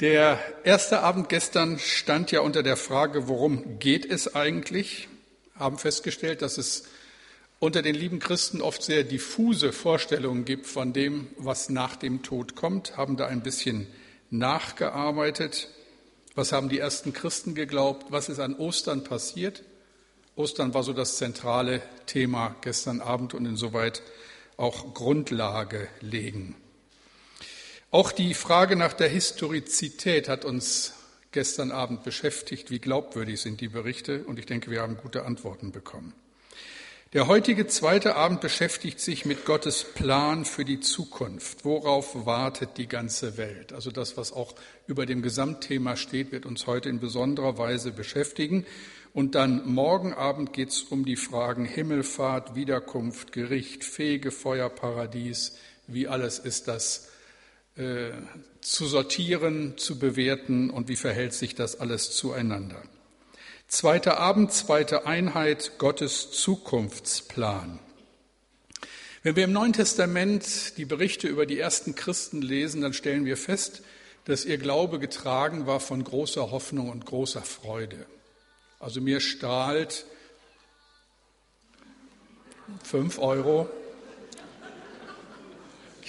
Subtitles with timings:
[0.00, 5.08] Der erste Abend gestern stand ja unter der Frage, worum geht es eigentlich?
[5.54, 6.84] Haben festgestellt, dass es
[7.58, 12.56] unter den lieben Christen oft sehr diffuse Vorstellungen gibt von dem, was nach dem Tod
[12.56, 13.88] kommt, haben da ein bisschen
[14.30, 15.68] nachgearbeitet.
[16.34, 18.06] Was haben die ersten Christen geglaubt?
[18.08, 19.64] Was ist an Ostern passiert?
[20.34, 24.00] Ostern war so das zentrale Thema gestern Abend und insoweit
[24.56, 26.56] auch Grundlage legen.
[27.92, 30.94] Auch die Frage nach der Historizität hat uns
[31.32, 32.70] gestern Abend beschäftigt.
[32.70, 34.22] Wie glaubwürdig sind die Berichte?
[34.22, 36.14] Und ich denke, wir haben gute Antworten bekommen.
[37.14, 41.64] Der heutige zweite Abend beschäftigt sich mit Gottes Plan für die Zukunft.
[41.64, 43.72] Worauf wartet die ganze Welt?
[43.72, 44.54] Also das, was auch
[44.86, 48.66] über dem Gesamtthema steht, wird uns heute in besonderer Weise beschäftigen.
[49.12, 55.56] Und dann morgen Abend geht es um die Fragen Himmelfahrt, Wiederkunft, Gericht, Fegefeuer, Paradies.
[55.88, 57.09] Wie alles ist das
[57.76, 58.10] äh,
[58.60, 62.82] zu sortieren, zu bewerten und wie verhält sich das alles zueinander?
[63.68, 67.78] Zweiter Abend, zweite Einheit, Gottes Zukunftsplan.
[69.22, 73.36] Wenn wir im Neuen Testament die Berichte über die ersten Christen lesen, dann stellen wir
[73.36, 73.82] fest,
[74.24, 78.06] dass ihr Glaube getragen war von großer Hoffnung und großer Freude.
[78.78, 80.06] Also mir strahlt
[82.82, 83.68] fünf Euro.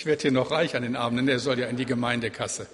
[0.02, 2.66] Ich werde hier noch reich an den Abenden, der soll ja in die Gemeindekasse.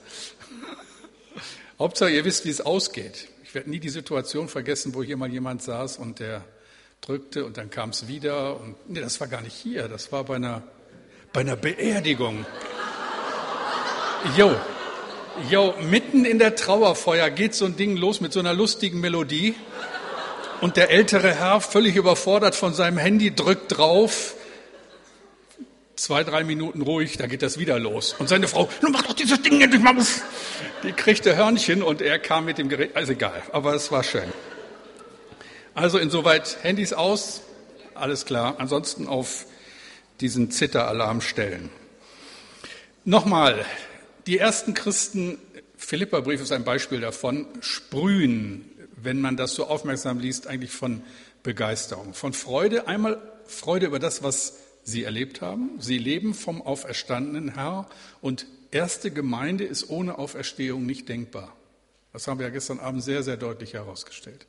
[1.78, 3.28] Hauptsache, ihr wisst, wie es ausgeht.
[3.44, 6.46] Ich werde nie die Situation vergessen, wo hier mal jemand saß und der
[7.02, 8.58] drückte und dann kam es wieder.
[8.58, 10.64] Und nee, das war gar nicht hier, das war bei einer,
[11.34, 12.46] bei einer Beerdigung.
[14.38, 14.56] Jo,
[15.50, 19.54] jo, mitten in der Trauerfeuer geht so ein Ding los mit so einer lustigen Melodie.
[20.62, 24.38] Und der ältere Herr, völlig überfordert von seinem Handy, drückt drauf
[25.98, 28.16] zwei, drei Minuten ruhig, da geht das wieder los.
[28.18, 29.96] Und seine Frau, nun mach doch dieses Ding endlich mal.
[30.84, 34.32] Die kriegte Hörnchen und er kam mit dem Gerät, also egal, aber es war schön.
[35.74, 37.42] Also insoweit Handys aus,
[37.94, 38.56] alles klar.
[38.60, 39.46] Ansonsten auf
[40.22, 41.70] diesen Zitteralarm stellen.
[43.06, 43.66] Nochmal,
[44.26, 45.38] die ersten Christen,
[45.78, 51.04] Philipperbrief ist ein Beispiel davon, sprühen, wenn man das so aufmerksam liest, eigentlich von
[51.44, 52.88] Begeisterung, von Freude.
[52.88, 55.72] Einmal Freude über das, was sie erlebt haben.
[55.80, 57.90] Sie leben vom auferstandenen Herr
[58.22, 61.56] und erste Gemeinde ist ohne Auferstehung nicht denkbar.
[62.14, 64.48] Das haben wir ja gestern Abend sehr, sehr deutlich herausgestellt.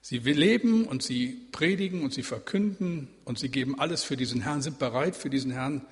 [0.00, 4.62] Sie leben und sie predigen und sie verkünden und sie geben alles für diesen Herrn,
[4.62, 5.84] sind bereit für diesen Herrn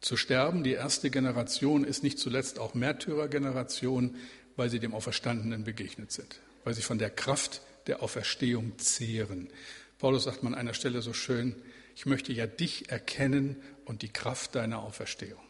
[0.00, 0.64] zu sterben.
[0.64, 4.16] Die erste Generation ist nicht zuletzt auch Märtyrergeneration,
[4.56, 9.50] weil sie dem Auferstandenen begegnet sind, weil sie von der Kraft der Auferstehung zehren.
[9.98, 11.54] Paulus sagt man an einer Stelle so schön,
[11.94, 15.42] ich möchte ja dich erkennen und die Kraft deiner Auferstehung.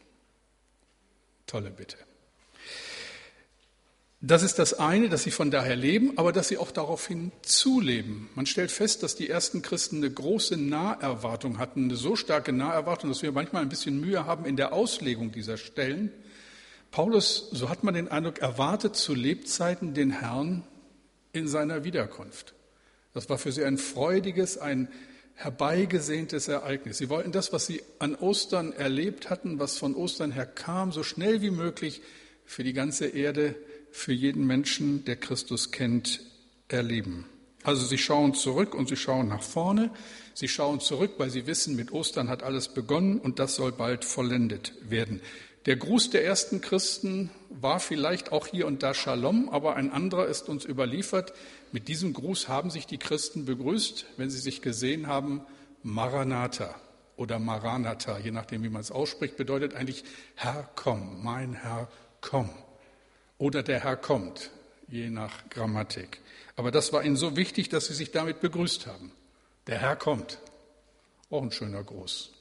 [1.47, 1.97] Tolle Bitte.
[4.27, 8.31] Das ist das eine, dass sie von daher leben, aber dass sie auch daraufhin zuleben.
[8.35, 13.11] Man stellt fest, dass die ersten Christen eine große Naherwartung hatten, eine so starke Naherwartung,
[13.11, 16.11] dass wir manchmal ein bisschen Mühe haben in der Auslegung dieser Stellen.
[16.91, 20.65] Paulus, so hat man den Eindruck, erwartet zu Lebzeiten den Herrn
[21.35, 22.55] in seiner Wiederkunft.
[23.13, 24.89] Das war für sie ein freudiges, ein
[25.35, 26.99] herbeigesehntes Ereignis.
[26.99, 31.03] Sie wollten das, was sie an Ostern erlebt hatten, was von Ostern her kam, so
[31.03, 32.03] schnell wie möglich
[32.45, 33.55] für die ganze Erde,
[33.91, 36.21] für jeden Menschen, der Christus kennt,
[36.69, 37.27] erleben.
[37.63, 39.91] Also sie schauen zurück und sie schauen nach vorne.
[40.35, 44.05] Sie schauen zurück, weil sie wissen, mit Ostern hat alles begonnen und das soll bald
[44.05, 45.21] vollendet werden.
[45.67, 50.27] Der Gruß der ersten Christen war vielleicht auch hier und da Shalom, aber ein anderer
[50.27, 51.33] ist uns überliefert.
[51.73, 55.41] Mit diesem Gruß haben sich die Christen begrüßt, wenn sie sich gesehen haben,
[55.83, 56.75] Maranatha
[57.17, 60.05] oder Maranatha, je nachdem, wie man es ausspricht, bedeutet eigentlich
[60.35, 61.89] Herr, komm, mein Herr,
[62.21, 62.51] komm.
[63.39, 64.51] Oder der Herr kommt,
[64.89, 66.21] je nach Grammatik.
[66.57, 69.13] Aber das war ihnen so wichtig, dass sie sich damit begrüßt haben.
[69.67, 70.41] Der Herr kommt.
[71.31, 72.34] Auch ein schöner Gruß.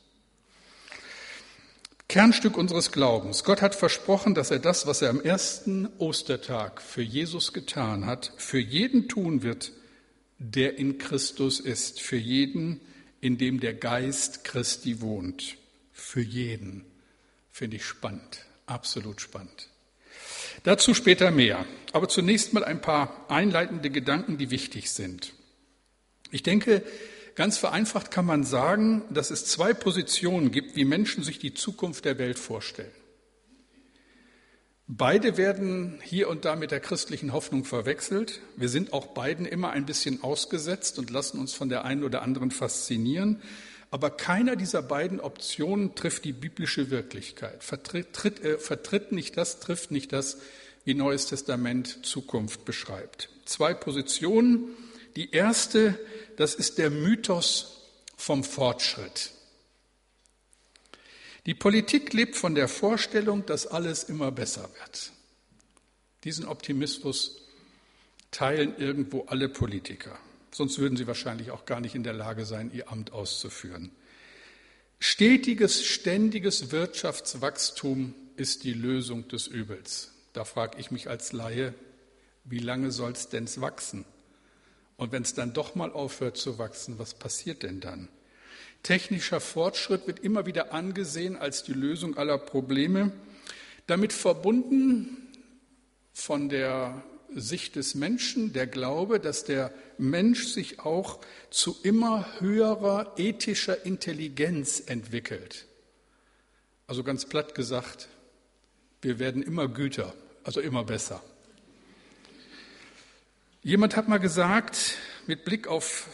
[2.07, 3.43] Kernstück unseres Glaubens.
[3.43, 8.33] Gott hat versprochen, dass er das, was er am ersten Ostertag für Jesus getan hat,
[8.37, 9.71] für jeden tun wird,
[10.37, 12.81] der in Christus ist, für jeden,
[13.21, 15.55] in dem der Geist Christi wohnt.
[15.91, 16.83] Für jeden.
[17.51, 19.69] Finde ich spannend, absolut spannend.
[20.63, 21.65] Dazu später mehr.
[21.93, 25.33] Aber zunächst mal ein paar einleitende Gedanken, die wichtig sind.
[26.31, 26.83] Ich denke,
[27.35, 32.05] Ganz vereinfacht kann man sagen, dass es zwei Positionen gibt, wie Menschen sich die Zukunft
[32.05, 32.91] der Welt vorstellen.
[34.87, 38.41] Beide werden hier und da mit der christlichen Hoffnung verwechselt.
[38.57, 42.21] Wir sind auch beiden immer ein bisschen ausgesetzt und lassen uns von der einen oder
[42.21, 43.41] anderen faszinieren.
[43.89, 49.59] Aber keiner dieser beiden Optionen trifft die biblische Wirklichkeit, vertritt, tritt, äh, vertritt nicht das,
[49.59, 50.37] trifft nicht das,
[50.83, 53.29] wie Neues Testament Zukunft beschreibt.
[53.45, 54.69] Zwei Positionen.
[55.15, 55.99] Die erste,
[56.37, 57.81] das ist der Mythos
[58.15, 59.31] vom Fortschritt.
[61.45, 65.11] Die Politik lebt von der Vorstellung, dass alles immer besser wird.
[66.23, 67.41] Diesen Optimismus
[68.31, 70.17] teilen irgendwo alle Politiker.
[70.51, 73.91] Sonst würden sie wahrscheinlich auch gar nicht in der Lage sein, ihr Amt auszuführen.
[74.99, 80.11] Stetiges, ständiges Wirtschaftswachstum ist die Lösung des Übels.
[80.31, 81.73] Da frage ich mich als Laie,
[82.45, 84.05] wie lange soll es denn wachsen?
[85.03, 88.07] Und wenn es dann doch mal aufhört zu wachsen, was passiert denn dann?
[88.83, 93.11] Technischer Fortschritt wird immer wieder angesehen als die Lösung aller Probleme.
[93.85, 95.27] Damit verbunden
[96.13, 97.03] von der
[97.35, 101.19] Sicht des Menschen der Glaube, dass der Mensch sich auch
[101.49, 105.65] zu immer höherer ethischer Intelligenz entwickelt.
[106.87, 108.07] Also ganz platt gesagt,
[109.01, 110.13] wir werden immer güter,
[110.45, 111.21] also immer besser.
[113.65, 116.09] Jemand hat mal gesagt, mit Blick auf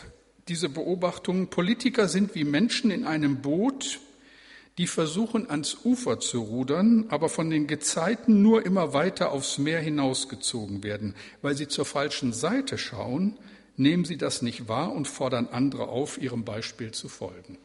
[0.48, 4.00] diese Beobachtung, Politiker sind wie Menschen in einem Boot,
[4.78, 9.80] die versuchen ans Ufer zu rudern, aber von den Gezeiten nur immer weiter aufs Meer
[9.80, 11.16] hinausgezogen werden.
[11.42, 13.36] Weil sie zur falschen Seite schauen,
[13.78, 17.58] nehmen sie das nicht wahr und fordern andere auf, ihrem Beispiel zu folgen.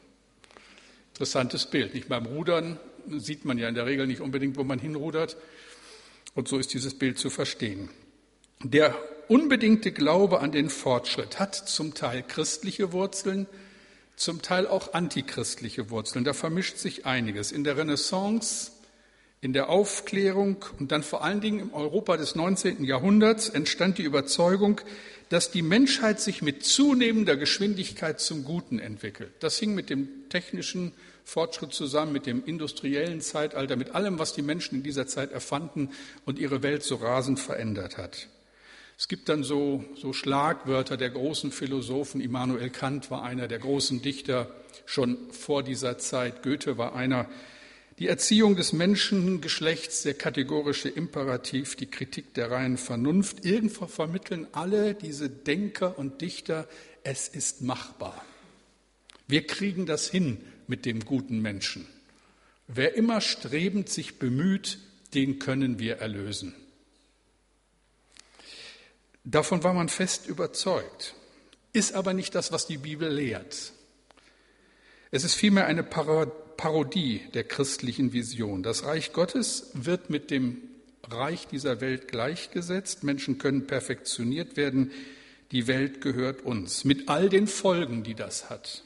[1.12, 1.92] Interessantes Bild.
[1.92, 2.78] Nicht beim Rudern
[3.18, 5.36] sieht man ja in der Regel nicht unbedingt, wo man hinrudert.
[6.34, 7.90] Und so ist dieses Bild zu verstehen.
[8.62, 8.96] Der
[9.30, 13.46] unbedingte Glaube an den Fortschritt hat zum Teil christliche Wurzeln,
[14.16, 16.24] zum Teil auch antichristliche Wurzeln.
[16.24, 17.52] Da vermischt sich einiges.
[17.52, 18.72] In der Renaissance,
[19.40, 22.82] in der Aufklärung und dann vor allen Dingen im Europa des 19.
[22.84, 24.80] Jahrhunderts entstand die Überzeugung,
[25.28, 29.32] dass die Menschheit sich mit zunehmender Geschwindigkeit zum Guten entwickelt.
[29.40, 30.92] Das hing mit dem technischen
[31.24, 35.90] Fortschritt zusammen, mit dem industriellen Zeitalter, mit allem, was die Menschen in dieser Zeit erfanden
[36.24, 38.28] und ihre Welt so rasend verändert hat.
[38.96, 42.20] Es gibt dann so, so Schlagwörter der großen Philosophen.
[42.20, 44.50] Immanuel Kant war einer der großen Dichter
[44.86, 46.42] schon vor dieser Zeit.
[46.42, 47.28] Goethe war einer.
[47.98, 53.44] Die Erziehung des Menschengeschlechts, der kategorische Imperativ, die Kritik der reinen Vernunft.
[53.44, 56.68] Irgendwo vermitteln alle diese Denker und Dichter,
[57.04, 58.24] es ist machbar.
[59.28, 61.86] Wir kriegen das hin mit dem guten Menschen.
[62.66, 64.78] Wer immer strebend sich bemüht,
[65.14, 66.54] den können wir erlösen.
[69.24, 71.14] Davon war man fest überzeugt,
[71.72, 73.72] ist aber nicht das, was die Bibel lehrt.
[75.10, 78.62] Es ist vielmehr eine Parodie der christlichen Vision.
[78.62, 80.58] Das Reich Gottes wird mit dem
[81.08, 83.02] Reich dieser Welt gleichgesetzt.
[83.02, 84.92] Menschen können perfektioniert werden.
[85.52, 88.84] Die Welt gehört uns, mit all den Folgen, die das hat.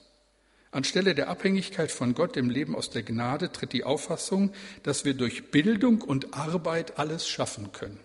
[0.70, 4.52] Anstelle der Abhängigkeit von Gott im Leben aus der Gnade tritt die Auffassung,
[4.82, 7.98] dass wir durch Bildung und Arbeit alles schaffen können.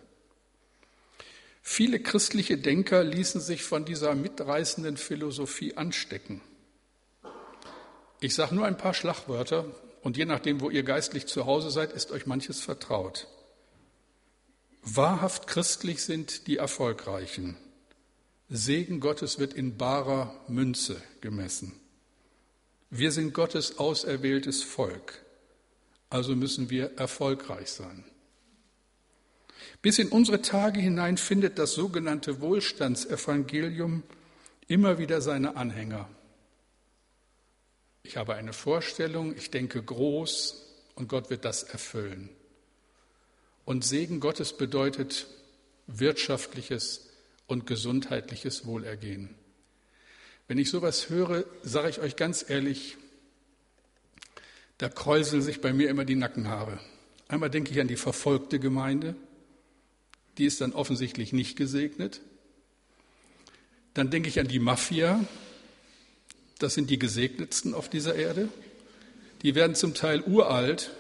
[1.66, 6.42] Viele christliche Denker ließen sich von dieser mitreißenden Philosophie anstecken.
[8.20, 9.66] Ich sage nur ein paar Schlagwörter
[10.02, 13.28] und je nachdem, wo ihr geistlich zu Hause seid, ist euch manches vertraut.
[14.84, 17.58] Wahrhaft christlich sind die Erfolgreichen.
[18.50, 21.80] Segen Gottes wird in barer Münze gemessen.
[22.90, 25.24] Wir sind Gottes auserwähltes Volk,
[26.10, 28.04] also müssen wir erfolgreich sein.
[29.84, 34.04] Bis in unsere Tage hinein findet das sogenannte Wohlstandsevangelium
[34.68, 36.08] immer wieder seine Anhänger.
[38.02, 42.30] Ich habe eine Vorstellung, ich denke groß und Gott wird das erfüllen.
[43.66, 45.28] Und Segen Gottes bedeutet
[45.88, 47.10] wirtschaftliches
[47.48, 49.36] und gesundheitliches Wohlergehen.
[50.48, 52.96] Wenn ich sowas höre, sage ich euch ganz ehrlich,
[54.78, 56.80] da kräuseln sich bei mir immer die Nackenhaare.
[57.28, 59.16] Einmal denke ich an die verfolgte Gemeinde,
[60.38, 62.22] die ist dann offensichtlich nicht gesegnet.
[63.94, 65.24] Dann denke ich an die Mafia,
[66.60, 68.50] das sind die Gesegnetsten auf dieser Erde.
[69.42, 70.92] Die werden zum Teil uralt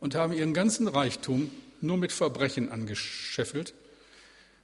[0.00, 3.74] und haben ihren ganzen Reichtum nur mit Verbrechen angescheffelt.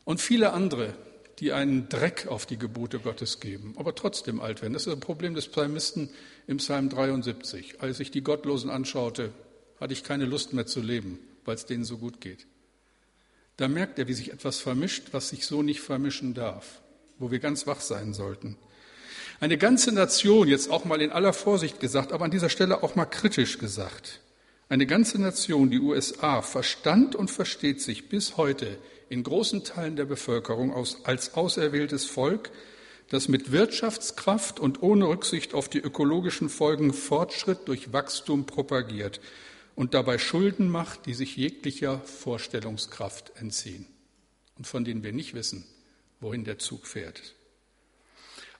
[0.04, 0.94] Und viele andere,
[1.38, 4.74] die einen Dreck auf die Gebote Gottes geben, aber trotzdem alt werden.
[4.74, 6.10] Das ist ein Problem des Psalmisten
[6.46, 7.80] im Psalm 73.
[7.80, 9.32] Als ich die Gottlosen anschaute,
[9.80, 12.46] hatte ich keine Lust mehr zu leben, weil es denen so gut geht.
[13.56, 16.80] Da merkt er, wie sich etwas vermischt, was sich so nicht vermischen darf,
[17.18, 18.56] wo wir ganz wach sein sollten.
[19.40, 22.94] Eine ganze Nation, jetzt auch mal in aller Vorsicht gesagt, aber an dieser Stelle auch
[22.94, 24.20] mal kritisch gesagt,
[24.68, 28.78] eine ganze Nation, die USA, verstand und versteht sich bis heute
[29.10, 30.72] in großen Teilen der Bevölkerung
[31.04, 32.50] als auserwähltes Volk,
[33.10, 39.20] das mit Wirtschaftskraft und ohne Rücksicht auf die ökologischen Folgen Fortschritt durch Wachstum propagiert
[39.74, 43.86] und dabei Schulden macht, die sich jeglicher Vorstellungskraft entziehen
[44.56, 45.64] und von denen wir nicht wissen,
[46.20, 47.34] wohin der Zug fährt.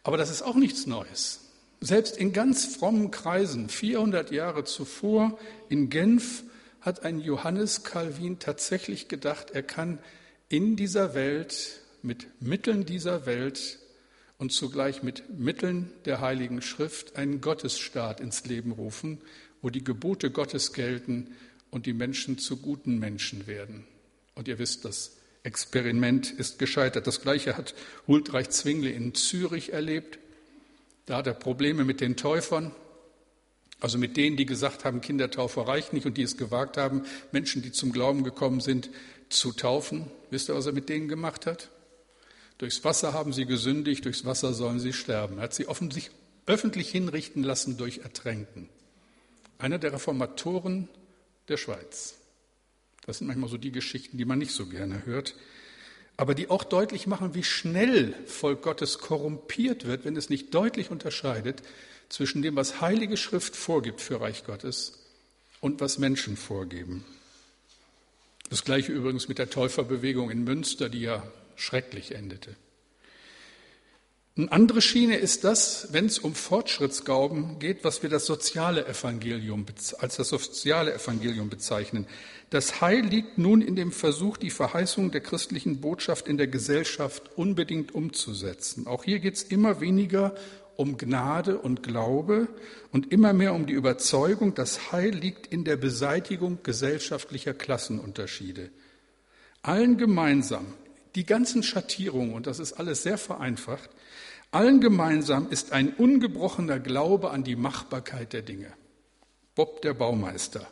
[0.02, 1.40] Aber das ist auch nichts Neues.
[1.81, 5.38] Selbst in ganz frommen Kreisen, 400 Jahre zuvor
[5.69, 6.45] in Genf,
[6.81, 9.99] hat ein Johannes Calvin tatsächlich gedacht, er kann
[10.49, 13.78] in dieser Welt, mit Mitteln dieser Welt
[14.38, 19.21] und zugleich mit Mitteln der Heiligen Schrift einen Gottesstaat ins Leben rufen,
[19.62, 21.28] wo die Gebote Gottes gelten
[21.71, 23.85] und die Menschen zu guten Menschen werden.
[24.35, 27.07] Und ihr wisst, das Experiment ist gescheitert.
[27.07, 27.75] Das gleiche hat
[28.07, 30.19] Huldreich Zwingli in Zürich erlebt.
[31.07, 32.73] Da hat er Probleme mit den Täufern,
[33.81, 37.02] also mit denen, die gesagt haben, Kindertaufe reicht nicht und die es gewagt haben,
[37.33, 38.90] Menschen, die zum Glauben gekommen sind,
[39.28, 40.07] zu taufen.
[40.31, 41.71] Wisst ihr, was er mit denen gemacht hat?
[42.59, 45.38] Durchs Wasser haben sie gesündigt, durchs Wasser sollen sie sterben.
[45.38, 46.14] Er hat sie offensichtlich
[46.47, 48.69] öffentlich hinrichten lassen durch Ertränken.
[49.62, 50.88] Einer der Reformatoren
[51.47, 52.16] der Schweiz.
[53.07, 55.37] Das sind manchmal so die Geschichten, die man nicht so gerne hört,
[56.16, 60.90] aber die auch deutlich machen, wie schnell Volk Gottes korrumpiert wird, wenn es nicht deutlich
[60.90, 61.62] unterscheidet
[62.09, 64.99] zwischen dem, was Heilige Schrift vorgibt für Reich Gottes
[65.61, 67.04] und was Menschen vorgeben.
[68.50, 72.57] Das gleiche übrigens mit der Täuferbewegung in Münster, die ja schrecklich endete.
[74.35, 79.67] Eine andere Schiene ist das, wenn es um Fortschrittsglauben geht, was wir das soziale Evangelium
[79.99, 82.07] als das soziale Evangelium bezeichnen.
[82.49, 87.31] Das Heil liegt nun in dem Versuch, die Verheißung der christlichen Botschaft in der Gesellschaft
[87.37, 88.87] unbedingt umzusetzen.
[88.87, 90.35] Auch hier geht es immer weniger
[90.77, 92.49] um Gnade und Glaube
[92.91, 98.71] und immer mehr um die Überzeugung, das Heil liegt in der Beseitigung gesellschaftlicher Klassenunterschiede.
[99.61, 100.73] Allen gemeinsam
[101.17, 103.91] die ganzen Schattierungen, und das ist alles sehr vereinfacht,
[104.52, 108.73] allen gemeinsam ist ein ungebrochener Glaube an die Machbarkeit der Dinge.
[109.54, 110.66] Bob der Baumeister.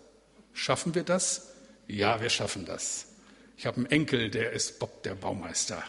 [0.53, 1.53] Schaffen wir das?
[1.89, 3.07] Ja, wir schaffen das.
[3.57, 5.83] Ich habe einen Enkel, der ist Bob der Baumeister.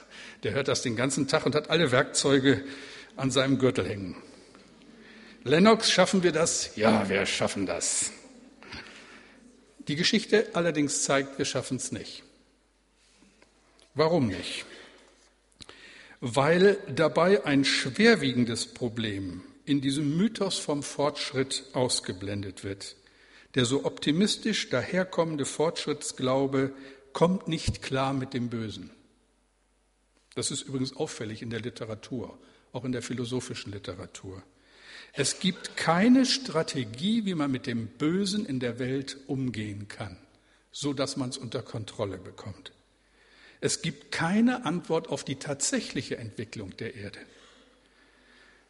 [0.43, 2.63] Der hört das den ganzen Tag und hat alle Werkzeuge
[3.15, 4.15] an seinem Gürtel hängen.
[5.43, 6.75] Lennox, schaffen wir das?
[6.75, 8.11] Ja, wir schaffen das.
[9.87, 12.23] Die Geschichte allerdings zeigt, wir schaffen es nicht.
[13.95, 14.65] Warum nicht?
[16.21, 22.95] Weil dabei ein schwerwiegendes Problem in diesem Mythos vom Fortschritt ausgeblendet wird.
[23.55, 26.73] Der so optimistisch daherkommende Fortschrittsglaube
[27.11, 28.91] kommt nicht klar mit dem Bösen.
[30.35, 32.37] Das ist übrigens auffällig in der Literatur,
[32.71, 34.43] auch in der philosophischen Literatur.
[35.13, 40.17] Es gibt keine Strategie, wie man mit dem Bösen in der Welt umgehen kann,
[40.71, 42.71] so dass man es unter Kontrolle bekommt.
[43.61, 47.19] Es gibt keine Antwort auf die tatsächliche Entwicklung der Erde.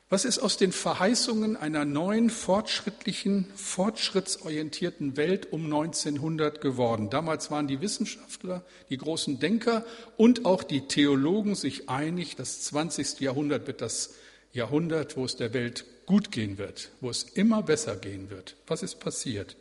[0.09, 7.09] Was ist aus den Verheißungen einer neuen, fortschrittlichen, fortschrittsorientierten Welt um 1900 geworden?
[7.09, 9.85] Damals waren die Wissenschaftler, die großen Denker
[10.17, 13.21] und auch die Theologen sich einig, das 20.
[13.21, 14.15] Jahrhundert wird das
[14.51, 18.57] Jahrhundert, wo es der Welt gut gehen wird, wo es immer besser gehen wird.
[18.67, 19.55] Was ist passiert?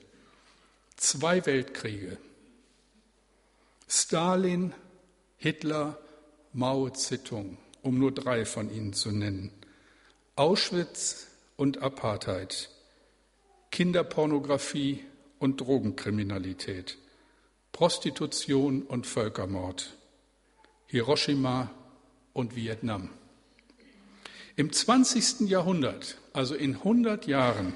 [0.97, 2.19] Zwei Weltkriege.
[3.87, 4.75] Stalin
[5.43, 5.97] Hitler,
[6.53, 9.51] Mao Zedong, um nur drei von ihnen zu nennen.
[10.37, 12.69] Auschwitz und Apartheid,
[13.71, 15.03] Kinderpornografie
[15.39, 16.99] und Drogenkriminalität,
[17.73, 19.97] Prostitution und Völkermord,
[20.89, 21.71] Hiroshima
[22.35, 23.09] und Vietnam.
[24.57, 25.49] Im 20.
[25.49, 27.73] Jahrhundert, also in 100 Jahren,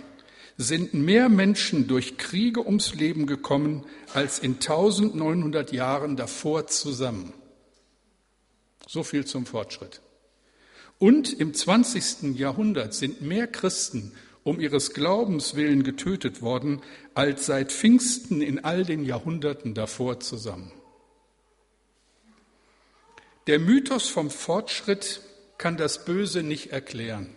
[0.58, 7.32] sind mehr Menschen durch Kriege ums Leben gekommen als in 1900 Jahren davor zusammen.
[8.94, 10.00] So viel zum Fortschritt.
[11.00, 12.38] Und im 20.
[12.38, 14.12] Jahrhundert sind mehr Christen
[14.44, 16.80] um ihres Glaubens willen getötet worden,
[17.12, 20.70] als seit Pfingsten in all den Jahrhunderten davor zusammen.
[23.48, 25.22] Der Mythos vom Fortschritt
[25.58, 27.34] kann das Böse nicht erklären.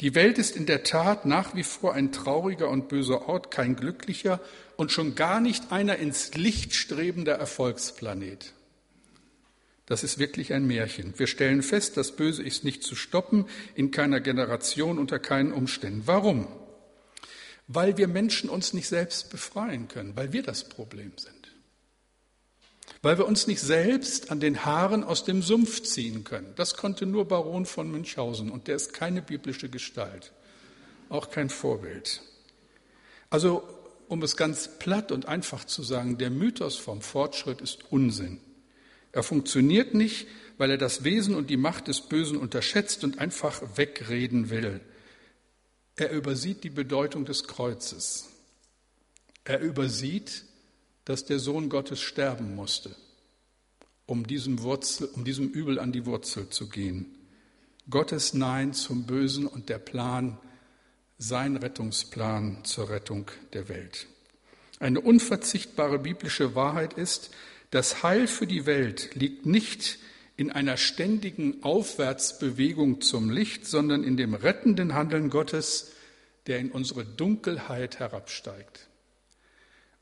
[0.00, 3.76] Die Welt ist in der Tat nach wie vor ein trauriger und böser Ort, kein
[3.76, 4.40] glücklicher
[4.76, 8.54] und schon gar nicht einer ins Licht strebender Erfolgsplanet.
[9.88, 11.14] Das ist wirklich ein Märchen.
[11.16, 16.02] Wir stellen fest, das Böse ist nicht zu stoppen, in keiner Generation, unter keinen Umständen.
[16.04, 16.46] Warum?
[17.68, 21.54] Weil wir Menschen uns nicht selbst befreien können, weil wir das Problem sind.
[23.00, 26.52] Weil wir uns nicht selbst an den Haaren aus dem Sumpf ziehen können.
[26.56, 30.32] Das konnte nur Baron von Münchhausen und der ist keine biblische Gestalt,
[31.08, 32.20] auch kein Vorbild.
[33.30, 33.66] Also,
[34.06, 38.42] um es ganz platt und einfach zu sagen, der Mythos vom Fortschritt ist Unsinn.
[39.12, 40.26] Er funktioniert nicht,
[40.58, 44.80] weil er das Wesen und die Macht des Bösen unterschätzt und einfach wegreden will.
[45.96, 48.28] Er übersieht die Bedeutung des Kreuzes.
[49.44, 50.44] Er übersieht,
[51.04, 52.94] dass der Sohn Gottes sterben musste,
[54.06, 57.06] um diesem, Wurzel, um diesem Übel an die Wurzel zu gehen.
[57.88, 60.38] Gottes Nein zum Bösen und der Plan,
[61.16, 64.06] sein Rettungsplan zur Rettung der Welt.
[64.78, 67.30] Eine unverzichtbare biblische Wahrheit ist,
[67.70, 69.98] das Heil für die Welt liegt nicht
[70.36, 75.92] in einer ständigen Aufwärtsbewegung zum Licht, sondern in dem rettenden Handeln Gottes,
[76.46, 78.88] der in unsere Dunkelheit herabsteigt.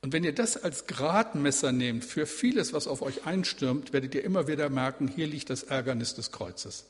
[0.03, 4.23] Und wenn ihr das als Gradmesser nehmt für vieles, was auf euch einstürmt, werdet ihr
[4.23, 6.85] immer wieder merken, hier liegt das Ärgernis des Kreuzes.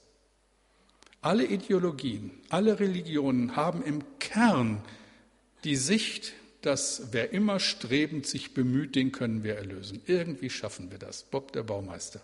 [1.22, 4.82] Alle Ideologien, alle Religionen haben im Kern
[5.64, 6.34] die Sicht,
[6.66, 10.02] dass wer immer strebend sich bemüht, den können wir erlösen.
[10.06, 11.22] Irgendwie schaffen wir das.
[11.22, 12.20] Bob der Baumeister.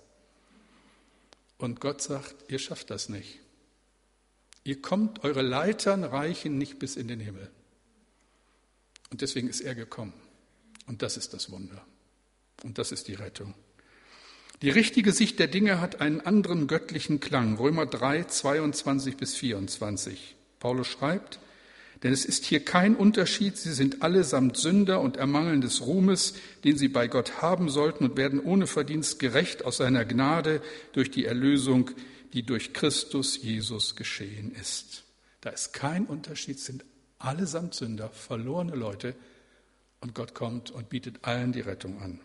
[1.59, 3.39] Und Gott sagt, ihr schafft das nicht.
[4.65, 7.49] Ihr kommt, eure Leitern reichen nicht bis in den Himmel.
[9.11, 10.13] Und deswegen ist er gekommen.
[10.87, 11.85] Und das ist das Wunder.
[12.65, 13.55] Und das ist die Rettung.
[14.61, 17.57] Die richtige Sicht der Dinge hat einen anderen göttlichen Klang.
[17.59, 20.35] Römer 3, 22 bis 24.
[20.59, 21.39] Paulus schreibt,
[22.02, 26.76] denn es ist hier kein Unterschied, sie sind allesamt Sünder und ermangeln des Ruhmes, den
[26.76, 31.26] sie bei Gott haben sollten und werden ohne Verdienst gerecht aus seiner Gnade durch die
[31.26, 31.90] Erlösung,
[32.32, 35.04] die durch Christus Jesus geschehen ist.
[35.40, 36.85] Da ist kein Unterschied, sind
[37.18, 39.14] allesamt Sünder, verlorene Leute
[40.00, 42.18] und Gott kommt und bietet allen die Rettung an.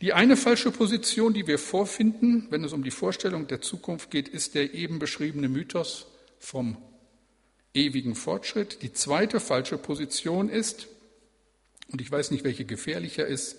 [0.00, 4.28] Die eine falsche Position, die wir vorfinden, wenn es um die Vorstellung der Zukunft geht,
[4.28, 6.06] ist der eben beschriebene Mythos
[6.38, 6.76] vom
[7.74, 8.82] ewigen Fortschritt.
[8.82, 10.88] Die zweite falsche Position ist,
[11.90, 13.56] und ich weiß nicht, welche gefährlicher ist,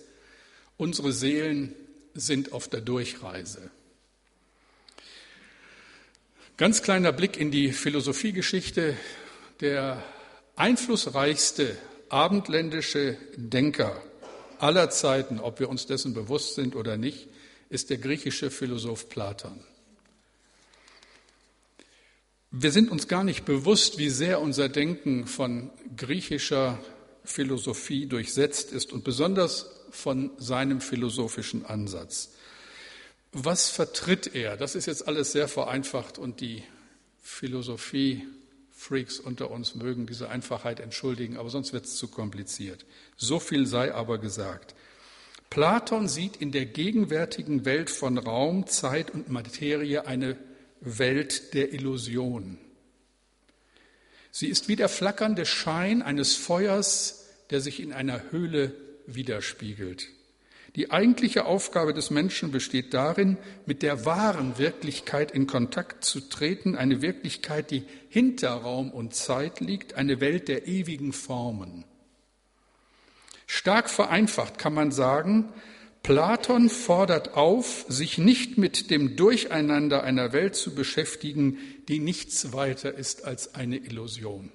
[0.76, 1.74] unsere Seelen
[2.14, 3.70] sind auf der Durchreise.
[6.56, 8.96] Ganz kleiner Blick in die Philosophiegeschichte.
[9.60, 10.02] Der
[10.56, 11.76] einflussreichste
[12.08, 14.02] abendländische Denker
[14.58, 17.28] aller Zeiten, ob wir uns dessen bewusst sind oder nicht,
[17.70, 19.64] ist der griechische Philosoph Platon.
[22.52, 26.80] Wir sind uns gar nicht bewusst, wie sehr unser Denken von griechischer
[27.22, 32.32] Philosophie durchsetzt ist und besonders von seinem philosophischen Ansatz.
[33.32, 34.56] Was vertritt er?
[34.56, 36.64] Das ist jetzt alles sehr vereinfacht und die
[37.22, 42.84] Philosophie-Freaks unter uns mögen diese Einfachheit entschuldigen, aber sonst wird es zu kompliziert.
[43.16, 44.74] So viel sei aber gesagt.
[45.50, 50.36] Platon sieht in der gegenwärtigen Welt von Raum, Zeit und Materie eine
[50.80, 52.58] Welt der Illusion.
[54.30, 58.74] Sie ist wie der flackernde Schein eines Feuers, der sich in einer Höhle
[59.06, 60.08] widerspiegelt.
[60.76, 66.76] Die eigentliche Aufgabe des Menschen besteht darin, mit der wahren Wirklichkeit in Kontakt zu treten,
[66.76, 71.84] eine Wirklichkeit, die hinter Raum und Zeit liegt, eine Welt der ewigen Formen.
[73.48, 75.52] Stark vereinfacht kann man sagen,
[76.02, 81.58] Platon fordert auf, sich nicht mit dem Durcheinander einer Welt zu beschäftigen,
[81.88, 84.50] die nichts weiter ist als eine Illusion.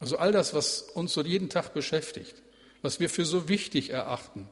[0.00, 2.42] Also all das, was uns so jeden Tag beschäftigt,
[2.82, 4.48] was wir für so wichtig erachten,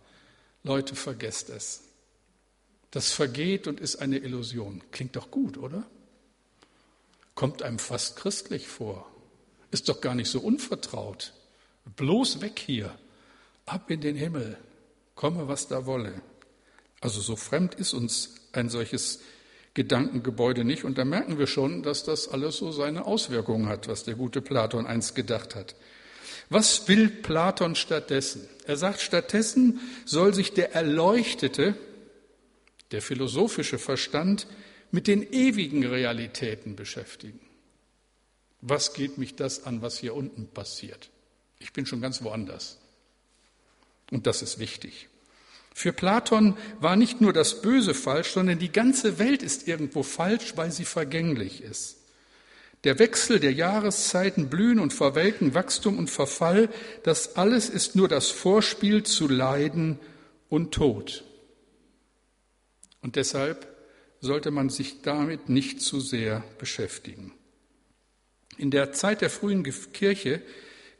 [0.64, 1.82] Leute, vergesst es.
[2.90, 4.82] Das vergeht und ist eine Illusion.
[4.90, 5.84] Klingt doch gut, oder?
[7.34, 9.10] Kommt einem fast christlich vor.
[9.70, 11.32] Ist doch gar nicht so unvertraut.
[11.96, 12.96] Bloß weg hier,
[13.64, 14.58] ab in den Himmel
[15.16, 16.22] komme, was da wolle.
[17.00, 19.20] Also so fremd ist uns ein solches
[19.74, 20.84] Gedankengebäude nicht.
[20.84, 24.40] Und da merken wir schon, dass das alles so seine Auswirkungen hat, was der gute
[24.40, 25.74] Platon einst gedacht hat.
[26.48, 28.48] Was will Platon stattdessen?
[28.66, 31.74] Er sagt, stattdessen soll sich der Erleuchtete,
[32.92, 34.46] der philosophische Verstand
[34.92, 37.40] mit den ewigen Realitäten beschäftigen.
[38.60, 41.10] Was geht mich das an, was hier unten passiert?
[41.58, 42.78] Ich bin schon ganz woanders.
[44.10, 45.08] Und das ist wichtig.
[45.74, 50.56] Für Platon war nicht nur das Böse falsch, sondern die ganze Welt ist irgendwo falsch,
[50.56, 51.98] weil sie vergänglich ist.
[52.84, 56.68] Der Wechsel der Jahreszeiten, Blühen und Verwelken, Wachstum und Verfall,
[57.02, 59.98] das alles ist nur das Vorspiel zu Leiden
[60.48, 61.24] und Tod.
[63.02, 63.68] Und deshalb
[64.20, 67.32] sollte man sich damit nicht zu sehr beschäftigen.
[68.56, 70.40] In der Zeit der frühen Kirche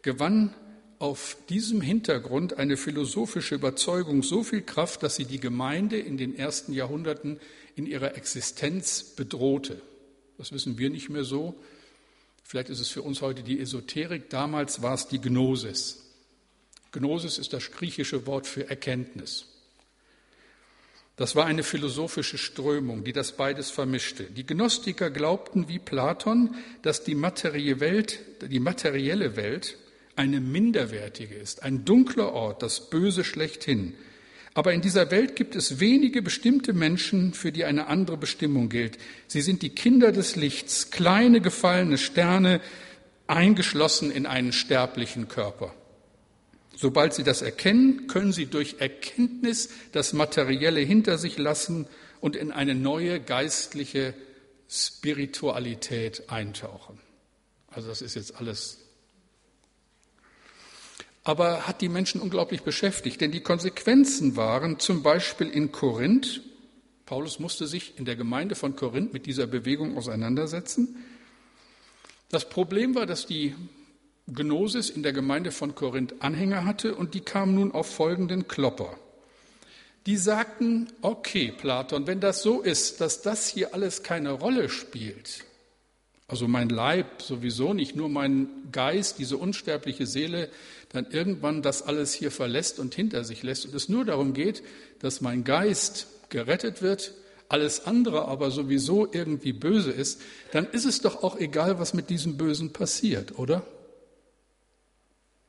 [0.02, 0.54] gewann
[0.98, 6.36] auf diesem Hintergrund eine philosophische Überzeugung so viel Kraft, dass sie die Gemeinde in den
[6.36, 7.38] ersten Jahrhunderten
[7.74, 9.80] in ihrer Existenz bedrohte.
[10.38, 11.54] Das wissen wir nicht mehr so.
[12.42, 14.30] Vielleicht ist es für uns heute die Esoterik.
[14.30, 16.02] Damals war es die Gnosis.
[16.92, 19.46] Gnosis ist das griechische Wort für Erkenntnis.
[21.16, 24.24] Das war eine philosophische Strömung, die das beides vermischte.
[24.24, 29.76] Die Gnostiker glaubten wie Platon, dass die materielle Welt, die materielle Welt
[30.16, 33.94] eine minderwertige ist, ein dunkler Ort, das Böse schlechthin.
[34.54, 38.96] Aber in dieser Welt gibt es wenige bestimmte Menschen, für die eine andere Bestimmung gilt.
[39.26, 42.62] Sie sind die Kinder des Lichts, kleine gefallene Sterne,
[43.26, 45.74] eingeschlossen in einen sterblichen Körper.
[46.74, 51.86] Sobald sie das erkennen, können sie durch Erkenntnis das Materielle hinter sich lassen
[52.20, 54.14] und in eine neue geistliche
[54.68, 56.98] Spiritualität eintauchen.
[57.68, 58.78] Also das ist jetzt alles.
[61.26, 66.40] Aber hat die Menschen unglaublich beschäftigt, denn die Konsequenzen waren zum Beispiel in Korinth,
[67.04, 71.04] Paulus musste sich in der Gemeinde von Korinth mit dieser Bewegung auseinandersetzen.
[72.28, 73.56] Das Problem war, dass die
[74.28, 78.96] Gnosis in der Gemeinde von Korinth Anhänger hatte und die kamen nun auf folgenden Klopper.
[80.06, 85.44] Die sagten, okay, Platon, wenn das so ist, dass das hier alles keine Rolle spielt,
[86.28, 90.50] also mein Leib sowieso nicht, nur mein Geist, diese unsterbliche Seele,
[90.96, 94.62] dann irgendwann das alles hier verlässt und hinter sich lässt und es nur darum geht,
[94.98, 97.12] dass mein Geist gerettet wird,
[97.48, 100.20] alles andere aber sowieso irgendwie böse ist,
[100.52, 103.66] dann ist es doch auch egal, was mit diesem Bösen passiert, oder?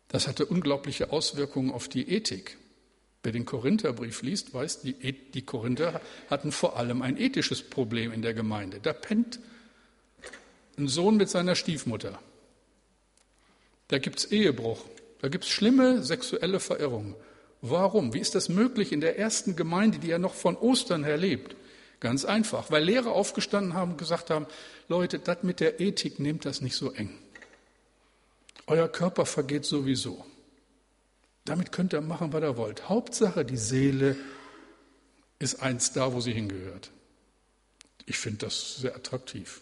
[0.10, 2.58] Das hatte unglaubliche Auswirkungen auf die Ethik.
[3.24, 8.22] Wer den Korintherbrief liest, weiß, die, die Korinther hatten vor allem ein ethisches Problem in
[8.22, 8.80] der Gemeinde.
[8.82, 9.40] Da pennt
[10.78, 12.20] ein Sohn mit seiner Stiefmutter.
[13.88, 14.86] Da gibt es Ehebruch.
[15.20, 17.16] Da gibt es schlimme sexuelle Verirrungen.
[17.62, 18.14] Warum?
[18.14, 21.56] Wie ist das möglich in der ersten Gemeinde, die ja noch von Ostern her lebt?
[22.00, 24.46] Ganz einfach, weil Lehrer aufgestanden haben und gesagt haben,
[24.88, 27.18] Leute, das mit der Ethik nehmt das nicht so eng.
[28.68, 30.24] Euer Körper vergeht sowieso.
[31.46, 32.90] Damit könnt ihr machen, was ihr wollt.
[32.90, 34.16] Hauptsache, die Seele
[35.40, 36.92] ist eins da, wo sie hingehört.
[38.06, 39.62] Ich finde das sehr attraktiv.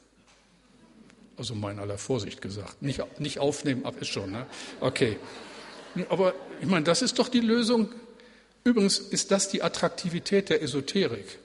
[1.38, 2.82] Also mal in aller Vorsicht gesagt.
[2.82, 4.32] Nicht, nicht aufnehmen, ab ist schon.
[4.32, 4.46] Ne?
[4.80, 5.18] Okay.
[6.10, 7.90] Aber ich meine, das ist doch die Lösung.
[8.64, 11.40] Übrigens ist das die Attraktivität der Esoterik.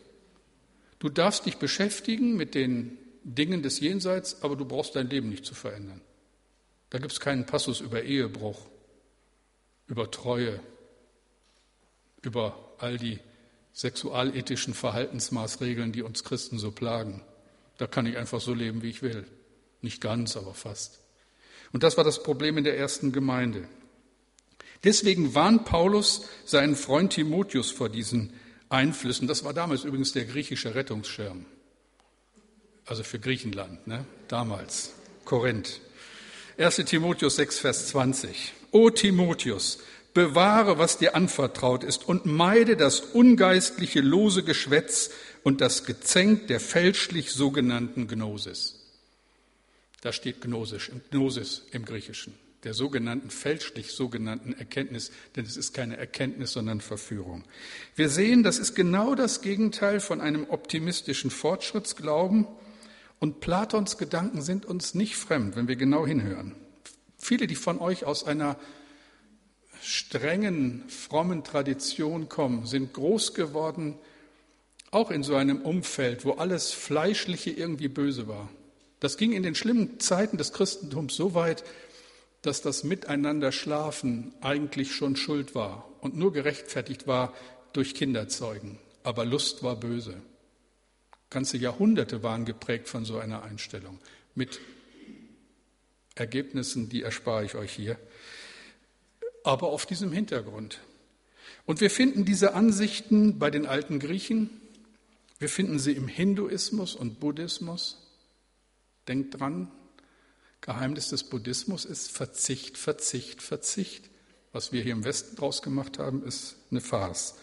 [0.99, 5.45] Du darfst dich beschäftigen mit den Dingen des Jenseits, aber du brauchst dein Leben nicht
[5.45, 6.01] zu verändern.
[6.91, 8.61] Da gibt es keinen Passus über Ehebruch,
[9.87, 10.61] über Treue,
[12.23, 13.19] über all die
[13.73, 17.23] sexualethischen Verhaltensmaßregeln, die uns Christen so plagen.
[17.79, 19.25] Da kann ich einfach so leben, wie ich will.
[19.83, 21.01] Nicht ganz, aber fast.
[21.73, 23.69] Und das war das Problem in der ersten Gemeinde.
[24.85, 28.33] Deswegen warnt Paulus seinen Freund Timotheus vor diesen
[28.71, 29.29] Einflüssen.
[29.29, 31.45] Das war damals übrigens der griechische Rettungsschirm.
[32.87, 34.05] Also für Griechenland, ne?
[34.29, 34.95] damals.
[35.25, 35.81] Korinth.
[36.59, 38.53] 1 Timotheus 6, Vers 20.
[38.73, 39.79] O Timotheus,
[40.15, 45.11] bewahre, was dir anvertraut ist und meide das ungeistliche, lose Geschwätz
[45.43, 48.80] und das Gezänk der fälschlich sogenannten Gnosis.
[50.01, 52.35] Da steht Gnosis, Gnosis im Griechischen,
[52.65, 57.45] der sogenannten fälschlich sogenannten Erkenntnis, denn es ist keine Erkenntnis, sondern Verführung.
[57.97, 62.47] Wir sehen, das ist genau das Gegenteil von einem optimistischen Fortschrittsglauben,
[63.21, 66.57] und Platons Gedanken sind uns nicht fremd, wenn wir genau hinhören.
[67.19, 68.57] Viele, die von euch aus einer
[69.83, 73.99] strengen, frommen Tradition kommen, sind groß geworden,
[74.91, 78.49] auch in so einem Umfeld, wo alles Fleischliche irgendwie böse war.
[79.01, 81.65] Das ging in den schlimmen Zeiten des Christentums so weit,
[82.43, 87.35] dass das Miteinander schlafen eigentlich schon Schuld war und nur gerechtfertigt war
[87.73, 88.79] durch Kinderzeugen.
[89.03, 90.21] Aber Lust war böse.
[91.31, 93.99] Ganze Jahrhunderte waren geprägt von so einer Einstellung
[94.35, 94.61] mit
[96.15, 97.99] Ergebnissen, die erspare ich euch hier,
[99.45, 100.81] aber auf diesem Hintergrund.
[101.67, 104.51] Und wir finden diese Ansichten bei den alten Griechen,
[105.39, 107.97] wir finden sie im Hinduismus und Buddhismus.
[109.09, 109.71] Denkt dran,
[110.61, 114.11] Geheimnis des Buddhismus ist Verzicht, Verzicht, Verzicht.
[114.53, 117.37] Was wir hier im Westen draus gemacht haben, ist eine Farce.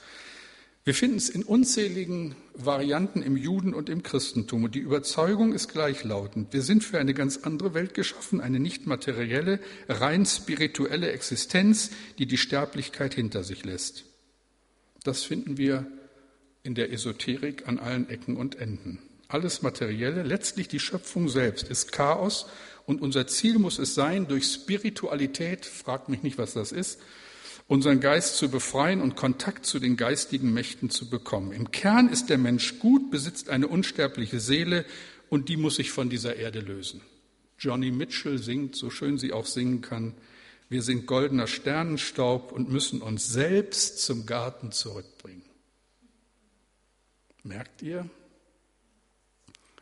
[0.87, 4.63] Wir finden es in unzähligen Varianten im Juden und im Christentum.
[4.63, 6.53] Und die Überzeugung ist gleichlautend.
[6.53, 12.25] Wir sind für eine ganz andere Welt geschaffen, eine nicht materielle, rein spirituelle Existenz, die
[12.25, 14.05] die Sterblichkeit hinter sich lässt.
[15.03, 15.85] Das finden wir
[16.63, 18.99] in der Esoterik an allen Ecken und Enden.
[19.27, 22.47] Alles Materielle, letztlich die Schöpfung selbst, ist Chaos
[22.85, 26.99] und unser Ziel muss es sein, durch Spiritualität, fragt mich nicht, was das ist,
[27.67, 31.51] unseren Geist zu befreien und Kontakt zu den geistigen Mächten zu bekommen.
[31.51, 34.85] Im Kern ist der Mensch gut, besitzt eine unsterbliche Seele
[35.29, 37.01] und die muss sich von dieser Erde lösen.
[37.59, 40.13] Johnny Mitchell singt, so schön sie auch singen kann,
[40.69, 45.43] wir sind goldener Sternenstaub und müssen uns selbst zum Garten zurückbringen.
[47.43, 48.09] Merkt ihr,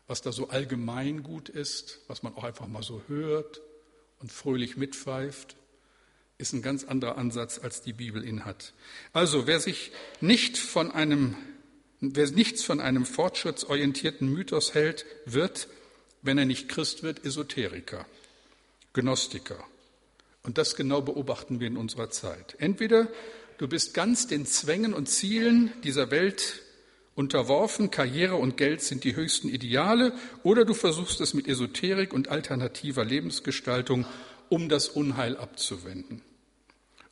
[0.08, 3.62] was da so allgemein gut ist, was man auch einfach mal so hört
[4.20, 5.56] und fröhlich mitpfeift?
[6.38, 8.74] ist ein ganz anderer Ansatz, als die Bibel ihn hat.
[9.13, 11.36] Also, wer sich nicht von einem,
[12.02, 15.68] wer nichts von einem fortschrittsorientierten Mythos hält, wird,
[16.22, 18.06] wenn er nicht Christ wird, Esoteriker,
[18.94, 19.63] Gnostiker.
[20.44, 22.56] Und das genau beobachten wir in unserer Zeit.
[22.60, 23.08] Entweder
[23.58, 26.62] du bist ganz den Zwängen und Zielen dieser Welt
[27.15, 32.28] unterworfen, Karriere und Geld sind die höchsten Ideale, oder du versuchst es mit Esoterik und
[32.28, 34.06] alternativer Lebensgestaltung
[34.49, 36.21] um das Unheil abzuwenden.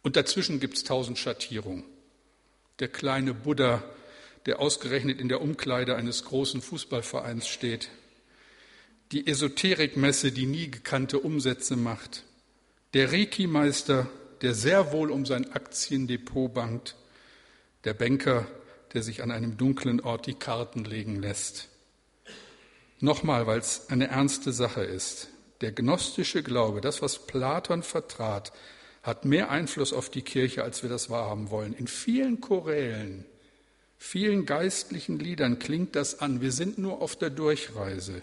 [0.04, 1.86] Und dazwischen gibt es tausend Schattierungen.
[2.80, 3.84] Der kleine Buddha,
[4.46, 7.90] der ausgerechnet in der Umkleide eines großen Fußballvereins steht.
[9.14, 12.24] Die Esoterikmesse, die nie gekannte Umsätze macht.
[12.94, 14.10] Der Reiki-Meister,
[14.42, 16.96] der sehr wohl um sein Aktiendepot bangt.
[17.86, 18.46] Der Banker,
[18.94, 21.70] der sich an einem dunklen Ort die Karten legen lässt.
[23.00, 25.30] Nochmal, weil es eine ernste Sache ist.
[25.62, 28.54] Der gnostische Glaube, das, was Platon vertrat,
[29.02, 31.74] hat mehr Einfluss auf die Kirche, als wir das wahrhaben wollen.
[31.74, 33.26] In vielen Chorälen,
[33.98, 36.42] vielen geistlichen Liedern klingt das an.
[36.42, 38.22] Wir sind nur auf der Durchreise.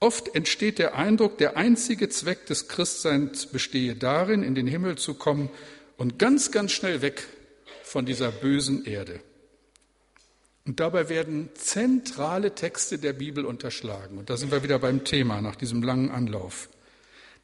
[0.00, 5.14] Oft entsteht der Eindruck, der einzige Zweck des Christseins bestehe darin, in den Himmel zu
[5.14, 5.50] kommen
[5.96, 7.26] und ganz, ganz schnell weg
[7.82, 9.20] von dieser bösen Erde.
[10.66, 14.16] Und dabei werden zentrale Texte der Bibel unterschlagen.
[14.16, 16.70] Und da sind wir wieder beim Thema nach diesem langen Anlauf.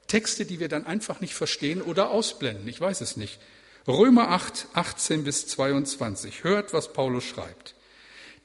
[0.06, 2.66] Texte, die wir dann einfach nicht verstehen oder ausblenden.
[2.66, 3.38] Ich weiß es nicht.
[3.86, 6.44] Römer 8, 18 bis 22.
[6.44, 7.74] Hört, was Paulus schreibt.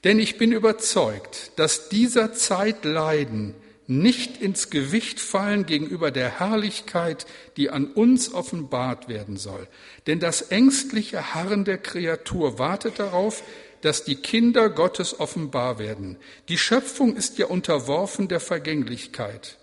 [0.04, 3.56] Denn ich bin überzeugt, dass dieser Zeit Leiden
[3.88, 7.26] nicht ins Gewicht fallen gegenüber der Herrlichkeit,
[7.58, 9.68] die an uns offenbart werden soll.
[10.08, 13.44] Denn das ängstliche Harren der Kreatur wartet darauf,
[13.86, 16.18] dass die Kinder Gottes offenbar werden.
[16.50, 19.60] Die Schöpfung ist ja unterworfen der Vergänglichkeit,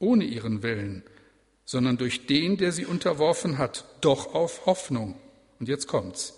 [0.00, 1.04] ohne ihren Willen,
[1.64, 5.14] sondern durch den, der sie unterworfen hat, doch auf Hoffnung.
[5.60, 6.34] Und jetzt kommt's.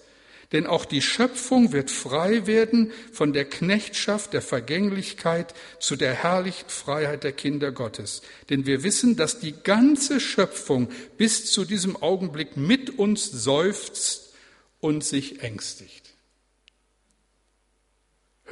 [0.53, 6.69] Denn auch die Schöpfung wird frei werden von der Knechtschaft der Vergänglichkeit zu der herrlichen
[6.69, 8.21] Freiheit der Kinder Gottes.
[8.51, 14.35] Denn wir wissen, dass die ganze Schöpfung bis zu diesem Augenblick mit uns seufzt
[14.81, 16.02] und sich ängstigt.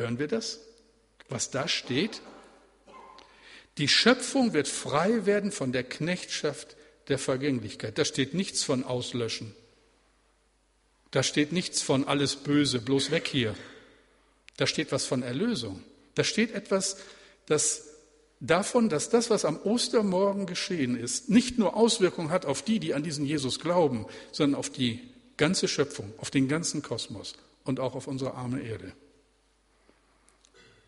[0.00, 0.60] Hören wir das?
[1.28, 2.22] Was da steht?
[3.76, 6.74] Die Schöpfung wird frei werden von der Knechtschaft
[7.08, 7.98] der Vergänglichkeit.
[7.98, 9.54] Da steht nichts von Auslöschen.
[11.10, 13.54] Da steht nichts von alles Böse, bloß weg hier.
[14.56, 15.84] Da steht was von Erlösung.
[16.14, 16.96] Da steht etwas,
[17.44, 17.88] das
[18.40, 22.94] davon, dass das, was am Ostermorgen geschehen ist, nicht nur Auswirkungen hat auf die, die
[22.94, 27.34] an diesen Jesus glauben, sondern auf die ganze Schöpfung, auf den ganzen Kosmos
[27.64, 28.94] und auch auf unsere arme Erde.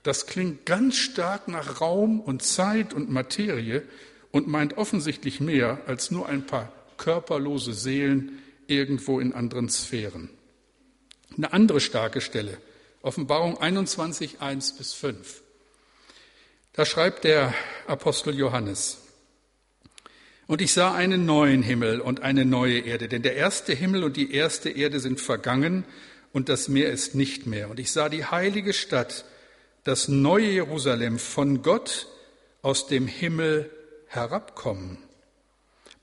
[0.02, 3.82] Das klingt ganz stark nach Raum und Zeit und Materie
[4.30, 10.30] und meint offensichtlich mehr als nur ein paar körperlose Seelen irgendwo in anderen Sphären.
[11.36, 12.58] Eine andere starke Stelle,
[13.02, 15.42] Offenbarung 21, 1 bis 5.
[16.72, 17.54] Da schreibt der
[17.86, 18.98] Apostel Johannes,
[20.48, 24.16] und ich sah einen neuen Himmel und eine neue Erde, denn der erste Himmel und
[24.16, 25.84] die erste Erde sind vergangen
[26.32, 27.70] und das Meer ist nicht mehr.
[27.70, 29.24] Und ich sah die heilige Stadt,
[29.84, 32.06] das neue Jerusalem von Gott
[32.62, 33.70] aus dem Himmel
[34.06, 34.98] herabkommen,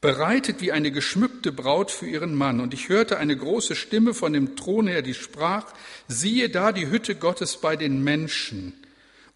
[0.02, 2.60] bereitet wie eine geschmückte Braut für ihren Mann.
[2.60, 5.74] Und ich hörte eine große Stimme von dem Thron her, die sprach,
[6.08, 8.79] siehe da die Hütte Gottes bei den Menschen.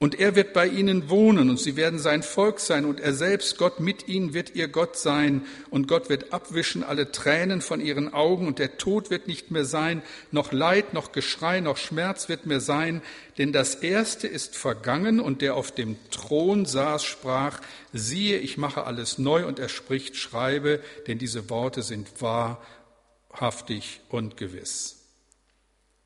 [0.03, 3.57] Und er wird bei ihnen wohnen und sie werden sein Volk sein und er selbst,
[3.57, 8.13] Gott mit ihnen, wird ihr Gott sein und Gott wird abwischen alle Tränen von ihren
[8.13, 12.45] Augen und der Tod wird nicht mehr sein, noch Leid, noch Geschrei, noch Schmerz wird
[12.45, 13.01] mehr sein,
[13.37, 17.61] denn das Erste ist vergangen und der auf dem Thron saß, sprach,
[17.93, 24.35] siehe, ich mache alles neu und er spricht, schreibe, denn diese Worte sind wahrhaftig und
[24.35, 24.97] gewiss.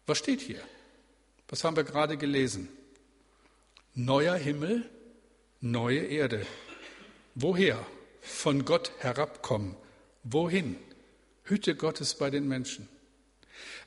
[0.06, 0.62] Was steht hier?
[1.50, 2.70] Was haben wir gerade gelesen?
[4.00, 4.88] Neuer Himmel,
[5.60, 6.46] neue Erde.
[7.34, 7.84] Woher?
[8.22, 9.76] Von Gott herabkommen.
[10.24, 10.76] Wohin?
[11.46, 12.88] Hütte Gottes bei den Menschen.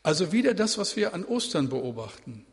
[0.02, 2.44] Also wieder das, was wir an Ostern beobachten.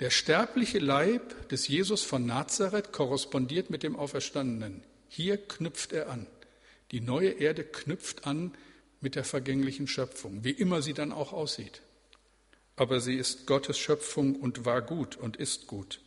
[0.00, 4.82] Der sterbliche Leib des Jesus von Nazareth korrespondiert mit dem Auferstandenen.
[5.10, 6.26] Hier knüpft er an.
[6.92, 8.54] Die neue Erde knüpft an
[9.02, 11.82] mit der vergänglichen Schöpfung, wie immer sie dann auch aussieht.
[12.74, 16.00] Aber sie ist Gottes Schöpfung und war gut und ist gut.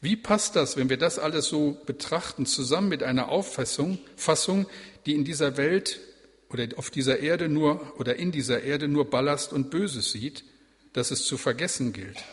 [0.00, 4.66] Wie passt das, wenn wir das alles so betrachten, zusammen mit einer Auffassung, Fassung,
[5.04, 6.00] die in dieser Welt
[6.48, 10.44] oder auf dieser Erde nur oder in dieser Erde nur Ballast und Böses sieht,
[10.94, 12.24] dass es zu vergessen gilt?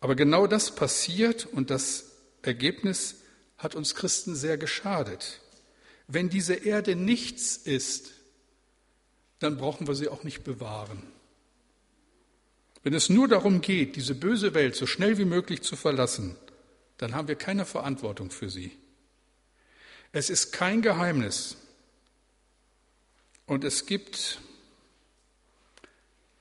[0.00, 3.16] Aber genau das passiert und das Ergebnis
[3.58, 5.40] hat uns Christen sehr geschadet.
[6.08, 8.10] Wenn diese Erde nichts ist,
[9.38, 11.02] dann brauchen wir sie auch nicht bewahren.
[12.82, 16.36] Wenn es nur darum geht, diese böse Welt so schnell wie möglich zu verlassen,
[16.98, 18.72] dann haben wir keine Verantwortung für sie.
[20.12, 21.56] Es ist kein Geheimnis.
[23.46, 24.40] Und es gibt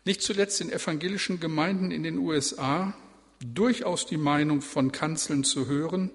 [0.04, 2.94] nicht zuletzt in evangelischen Gemeinden in den USA
[3.40, 6.12] durchaus die Meinung von Kanzeln zu hören,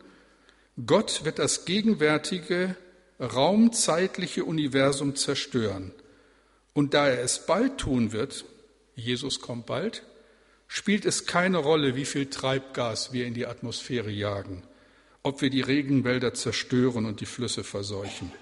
[0.84, 2.76] Gott wird das gegenwärtige
[3.20, 5.92] raumzeitliche Universum zerstören.
[6.74, 8.44] Und da er es bald tun wird,
[8.94, 10.02] Jesus kommt bald,
[10.68, 14.62] spielt es keine Rolle, wie viel Treibgas wir in die Atmosphäre jagen,
[15.22, 18.32] ob wir die Regenwälder zerstören und die Flüsse verseuchen.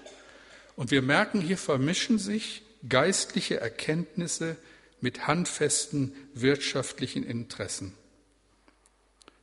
[0.75, 4.57] Und wir merken, hier vermischen sich geistliche Erkenntnisse
[5.01, 7.93] mit handfesten wirtschaftlichen Interessen.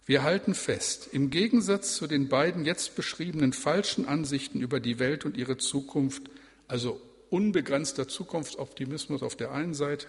[0.05, 5.25] Wir halten fest, im Gegensatz zu den beiden jetzt beschriebenen falschen Ansichten über die Welt
[5.25, 6.25] und ihre Zukunft,
[6.67, 10.09] also unbegrenzter Zukunftsoptimismus auf der einen Seite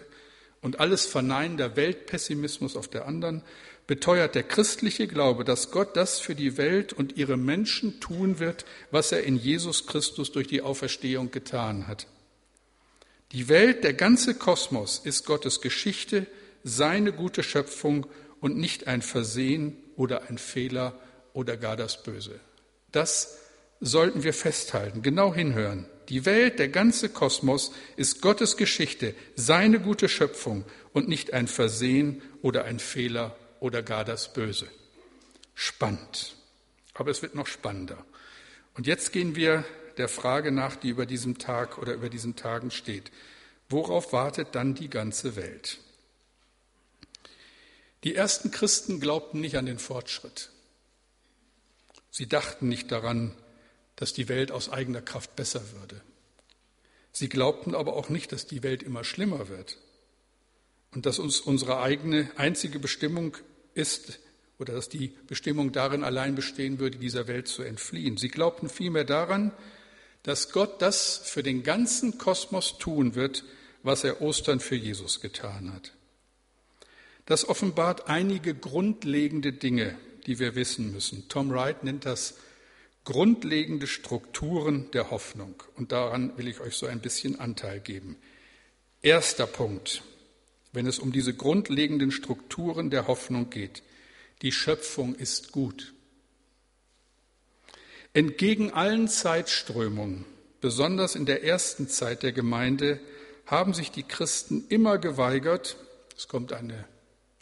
[0.64, 3.42] und alles verneinender Weltpessimismus auf der anderen,
[3.86, 8.64] beteuert der christliche Glaube, dass Gott das für die Welt und ihre Menschen tun wird,
[8.90, 12.06] was er in Jesus Christus durch die Auferstehung getan hat.
[13.32, 16.26] Die Welt, der ganze Kosmos ist Gottes Geschichte,
[16.62, 18.06] seine gute Schöpfung
[18.40, 20.98] und nicht ein Versehen oder ein Fehler
[21.34, 22.40] oder gar das Böse.
[22.90, 23.36] Das
[23.80, 25.84] sollten wir festhalten, genau hinhören.
[26.08, 32.22] Die Welt, der ganze Kosmos ist Gottes Geschichte, seine gute Schöpfung und nicht ein Versehen
[32.42, 34.68] oder ein Fehler oder gar das Böse.
[35.54, 36.36] Spannend.
[36.92, 38.04] Aber es wird noch spannender.
[38.74, 39.64] Und jetzt gehen wir
[39.96, 43.10] der Frage nach, die über diesem Tag oder über diesen Tagen steht.
[43.68, 45.78] Worauf wartet dann die ganze Welt?
[48.02, 50.50] Die ersten Christen glaubten nicht an den Fortschritt.
[52.10, 53.34] Sie dachten nicht daran,
[53.96, 56.00] dass die Welt aus eigener Kraft besser würde.
[57.12, 59.78] Sie glaubten aber auch nicht, dass die Welt immer schlimmer wird
[60.92, 63.36] und dass uns unsere eigene einzige Bestimmung
[63.74, 64.18] ist
[64.58, 68.16] oder dass die Bestimmung darin allein bestehen würde, dieser Welt zu entfliehen.
[68.16, 69.52] Sie glaubten vielmehr daran,
[70.22, 73.44] dass Gott das für den ganzen Kosmos tun wird,
[73.82, 75.92] was er Ostern für Jesus getan hat.
[77.26, 81.28] Das offenbart einige grundlegende Dinge, die wir wissen müssen.
[81.28, 82.34] Tom Wright nennt das
[83.04, 85.62] grundlegende Strukturen der Hoffnung.
[85.76, 88.16] Und daran will ich euch so ein bisschen Anteil geben.
[89.02, 90.02] Erster Punkt,
[90.72, 93.82] wenn es um diese grundlegenden Strukturen der Hoffnung geht.
[94.42, 95.92] Die Schöpfung ist gut.
[98.14, 100.24] Entgegen allen Zeitströmungen,
[100.60, 103.00] besonders in der ersten Zeit der Gemeinde,
[103.46, 105.76] haben sich die Christen immer geweigert,
[106.16, 106.84] es kommt eine,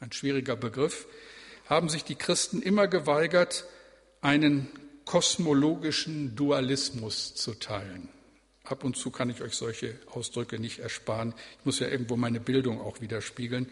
[0.00, 1.06] ein schwieriger Begriff,
[1.66, 3.66] haben sich die Christen immer geweigert,
[4.20, 4.68] einen
[5.04, 8.08] kosmologischen Dualismus zu teilen.
[8.64, 11.34] Ab und zu kann ich euch solche Ausdrücke nicht ersparen.
[11.58, 13.68] Ich muss ja irgendwo meine Bildung auch widerspiegeln.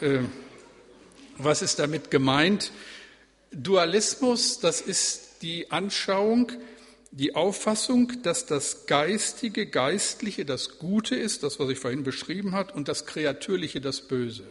[0.00, 0.20] Äh,
[1.36, 2.72] was ist damit gemeint?
[3.52, 6.50] Dualismus, das ist die Anschauung,
[7.12, 12.72] die Auffassung, dass das Geistige, Geistliche das Gute ist, das, was ich vorhin beschrieben habe,
[12.74, 14.44] und das Kreatürliche das Böse.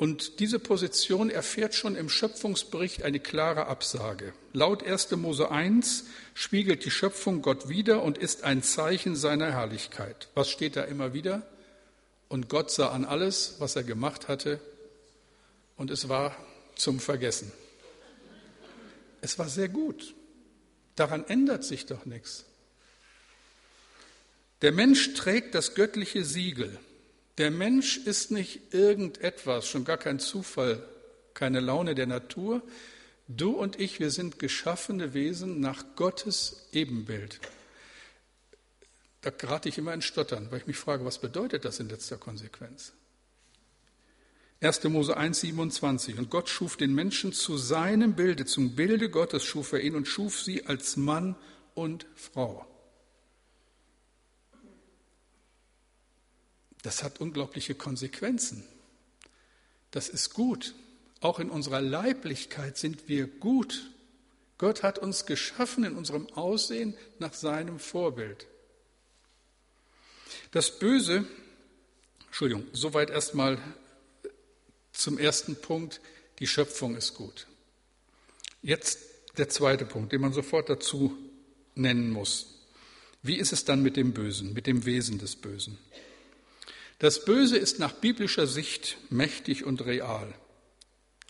[0.00, 4.32] Und diese Position erfährt schon im Schöpfungsbericht eine klare Absage.
[4.54, 5.10] Laut 1.
[5.10, 10.28] Mose 1 spiegelt die Schöpfung Gott wider und ist ein Zeichen seiner Herrlichkeit.
[10.32, 11.42] Was steht da immer wieder?
[12.30, 14.58] Und Gott sah an alles, was er gemacht hatte,
[15.76, 16.34] und es war
[16.76, 17.52] zum Vergessen.
[19.20, 20.14] Es war sehr gut.
[20.96, 22.46] Daran ändert sich doch nichts.
[24.62, 26.78] Der Mensch trägt das göttliche Siegel.
[27.38, 30.82] Der Mensch ist nicht irgendetwas, schon gar kein Zufall,
[31.34, 32.62] keine Laune der Natur.
[33.28, 37.40] Du und ich, wir sind geschaffene Wesen nach Gottes Ebenbild.
[39.20, 42.16] Da gerate ich immer in Stottern, weil ich mich frage, was bedeutet das in letzter
[42.16, 42.92] Konsequenz?
[44.62, 44.84] 1.
[44.84, 46.18] Mose 1, 27.
[46.18, 50.06] Und Gott schuf den Menschen zu seinem Bilde, zum Bilde Gottes schuf er ihn und
[50.06, 51.36] schuf sie als Mann
[51.74, 52.66] und Frau.
[56.82, 58.64] Das hat unglaubliche Konsequenzen.
[59.90, 60.74] Das ist gut.
[61.20, 63.90] Auch in unserer Leiblichkeit sind wir gut.
[64.56, 68.46] Gott hat uns geschaffen in unserem Aussehen nach seinem Vorbild.
[70.52, 71.26] Das Böse,
[72.26, 73.58] Entschuldigung, soweit erstmal
[74.92, 76.00] zum ersten Punkt,
[76.38, 77.46] die Schöpfung ist gut.
[78.62, 78.98] Jetzt
[79.36, 81.16] der zweite Punkt, den man sofort dazu
[81.74, 82.60] nennen muss.
[83.22, 85.78] Wie ist es dann mit dem Bösen, mit dem Wesen des Bösen?
[87.00, 90.34] Das Böse ist nach biblischer Sicht mächtig und real.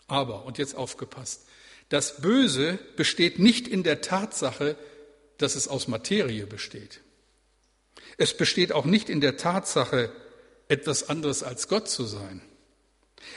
[0.05, 1.47] Aber, und jetzt aufgepasst,
[1.87, 4.75] das Böse besteht nicht in der Tatsache,
[5.37, 6.99] dass es aus Materie besteht.
[8.17, 10.11] Es besteht auch nicht in der Tatsache,
[10.67, 12.41] etwas anderes als Gott zu sein.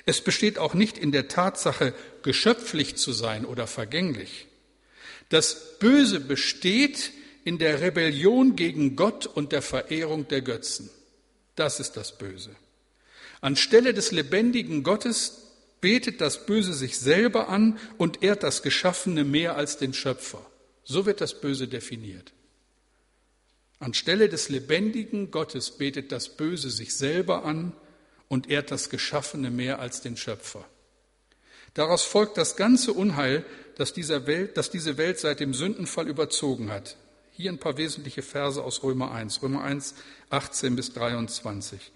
[0.05, 4.49] Es besteht auch nicht in der Tatsache, geschöpflich zu sein oder vergänglich.
[5.29, 7.13] Das Böse besteht
[7.45, 10.91] in der Rebellion gegen Gott und der Verehrung der Götzen.
[11.55, 12.55] Das ist das Böse.
[13.41, 15.43] Anstelle des lebendigen Gottes
[15.81, 20.45] betet das Böse sich selber an und ehrt das Geschaffene mehr als den Schöpfer.
[20.83, 22.33] So wird das Böse definiert.
[23.81, 27.73] Anstelle des lebendigen Gottes betet das Böse sich selber an
[28.29, 30.65] und ehrt das Geschaffene mehr als den Schöpfer.
[31.75, 33.45] Daraus folgt das ganze Unheil,
[33.77, 36.97] das, dieser Welt, das diese Welt seit dem Sündenfall überzogen hat.
[37.37, 39.97] Hier ein paar wesentliche Verse aus Römer 1, Römer 1,
[40.31, 41.91] 18 bis 23.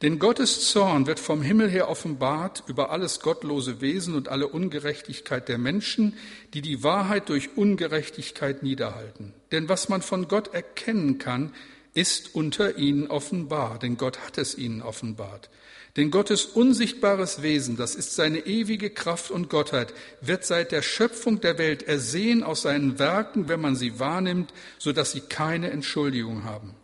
[0.00, 5.46] Denn Gottes Zorn wird vom Himmel her offenbart über alles gottlose Wesen und alle Ungerechtigkeit
[5.46, 6.16] der Menschen,
[6.54, 9.34] die die Wahrheit durch Ungerechtigkeit niederhalten.
[9.52, 11.52] Denn was man von Gott erkennen kann,
[11.92, 15.50] ist unter ihnen offenbar, denn Gott hat es ihnen offenbart.
[15.96, 21.40] Denn Gottes unsichtbares Wesen, das ist seine ewige Kraft und Gottheit, wird seit der Schöpfung
[21.40, 26.44] der Welt ersehen aus seinen Werken, wenn man sie wahrnimmt, so dass sie keine Entschuldigung
[26.44, 26.74] haben.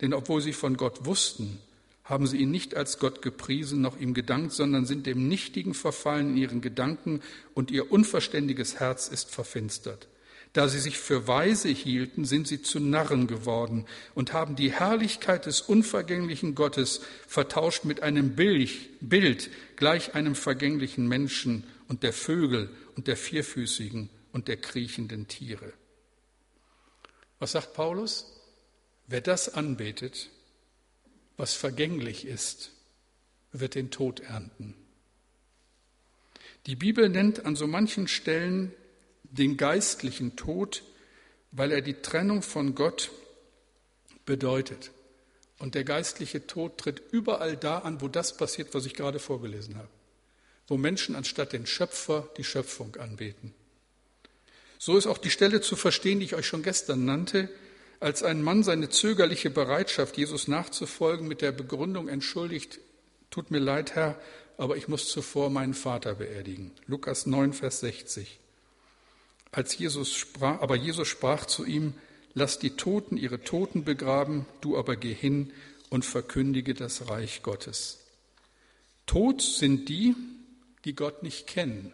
[0.00, 1.58] Denn obwohl sie von Gott wussten,
[2.04, 6.30] haben sie ihn nicht als Gott gepriesen noch ihm gedankt, sondern sind dem Nichtigen verfallen
[6.30, 7.20] in ihren Gedanken
[7.54, 10.06] und ihr unverständiges Herz ist verfinstert.
[10.52, 15.46] Da sie sich für weise hielten, sind sie zu Narren geworden und haben die Herrlichkeit
[15.46, 23.06] des unvergänglichen Gottes vertauscht mit einem Bild, gleich einem vergänglichen Menschen und der Vögel und
[23.06, 25.72] der Vierfüßigen und der kriechenden Tiere.
[27.38, 28.32] Was sagt Paulus?
[29.06, 30.30] Wer das anbetet,
[31.36, 32.72] was vergänglich ist,
[33.52, 34.74] wird den Tod ernten.
[36.66, 38.72] Die Bibel nennt an so manchen Stellen
[39.30, 40.82] den geistlichen Tod,
[41.52, 43.10] weil er die Trennung von Gott
[44.24, 44.90] bedeutet.
[45.58, 49.76] Und der geistliche Tod tritt überall da an, wo das passiert, was ich gerade vorgelesen
[49.76, 49.88] habe.
[50.68, 53.54] Wo Menschen anstatt den Schöpfer die Schöpfung anbeten.
[54.78, 57.48] So ist auch die Stelle zu verstehen, die ich euch schon gestern nannte,
[58.00, 62.78] als ein Mann seine zögerliche Bereitschaft, Jesus nachzufolgen, mit der Begründung entschuldigt,
[63.30, 64.20] tut mir leid, Herr,
[64.56, 66.70] aber ich muss zuvor meinen Vater beerdigen.
[66.86, 68.38] Lukas 9, Vers 60.
[69.50, 71.94] Als Jesus sprach, aber Jesus sprach zu ihm,
[72.34, 75.52] lass die Toten ihre Toten begraben, du aber geh hin
[75.90, 78.00] und verkündige das Reich Gottes.
[79.06, 80.14] Tot sind die,
[80.84, 81.92] die Gott nicht kennen,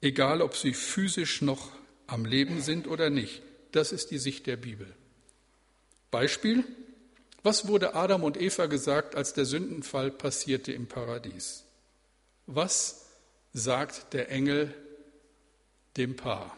[0.00, 1.72] egal ob sie physisch noch
[2.06, 3.42] am Leben sind oder nicht.
[3.72, 4.86] Das ist die Sicht der Bibel.
[6.10, 6.64] Beispiel,
[7.42, 11.64] was wurde Adam und Eva gesagt, als der Sündenfall passierte im Paradies?
[12.46, 13.06] Was
[13.52, 14.72] sagt der Engel
[15.96, 16.56] dem Paar?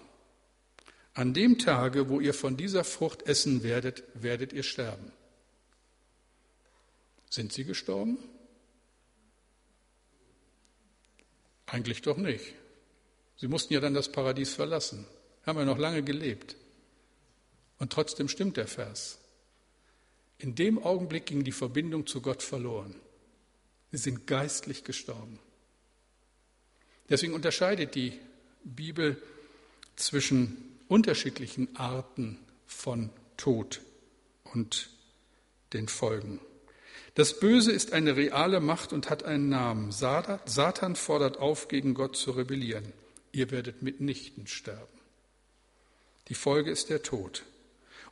[1.15, 5.13] An dem Tage, wo ihr von dieser Frucht essen werdet, werdet ihr sterben.
[7.31, 8.19] Sind sie gestorben?
[11.67, 12.55] Eigentlich doch nicht.
[13.39, 15.07] Sie mussten ja dann das Paradies verlassen,
[15.45, 16.57] haben ja noch lange gelebt.
[17.79, 19.19] Und trotzdem stimmt der Vers.
[20.39, 22.95] In dem Augenblick ging die Verbindung zu Gott verloren.
[23.91, 25.39] Sie sind geistlich gestorben.
[27.09, 28.19] Deswegen unterscheidet die
[28.67, 29.21] Bibel
[29.97, 30.57] zwischen
[30.89, 33.81] unterschiedlichen Arten von Tod
[34.53, 34.91] und
[35.73, 36.41] den Folgen.
[37.15, 39.91] Das Böse ist eine reale Macht und hat einen Namen.
[39.91, 42.93] Satan fordert auf, gegen Gott zu rebellieren.
[43.33, 44.87] Ihr werdet mitnichten sterben.
[46.29, 47.45] Die Folge ist der Tod.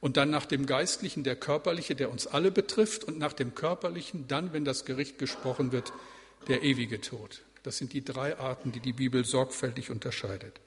[0.00, 4.28] Und dann nach dem Geistlichen der Körperliche, der uns alle betrifft, und nach dem Körperlichen
[4.28, 5.92] dann, wenn das Gericht gesprochen wird,
[6.48, 7.42] der ewige Tod.
[7.64, 10.60] Das sind die drei Arten, die die Bibel sorgfältig unterscheidet.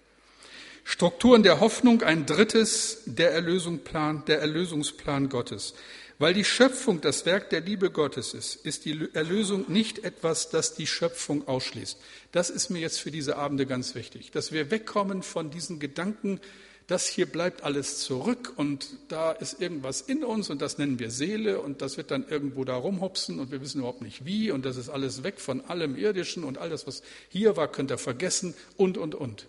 [0.83, 5.75] Strukturen der Hoffnung, ein drittes, der Erlösungsplan, der Erlösungsplan Gottes.
[6.17, 10.73] Weil die Schöpfung das Werk der Liebe Gottes ist, ist die Erlösung nicht etwas, das
[10.73, 11.99] die Schöpfung ausschließt.
[12.31, 16.39] Das ist mir jetzt für diese Abende ganz wichtig, dass wir wegkommen von diesen Gedanken,
[16.87, 21.11] das hier bleibt alles zurück und da ist irgendwas in uns und das nennen wir
[21.11, 24.65] Seele und das wird dann irgendwo da rumhopsen und wir wissen überhaupt nicht wie und
[24.65, 28.53] das ist alles weg von allem Irdischen und alles, was hier war, könnt ihr vergessen
[28.77, 29.47] und, und, und.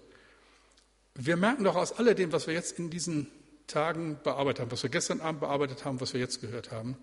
[1.15, 3.29] Wir merken doch aus alledem, was wir jetzt in diesen
[3.69, 6.97] Tagen bearbeitet haben, was wir gestern Abend bearbeitet haben, was wir jetzt gehört haben,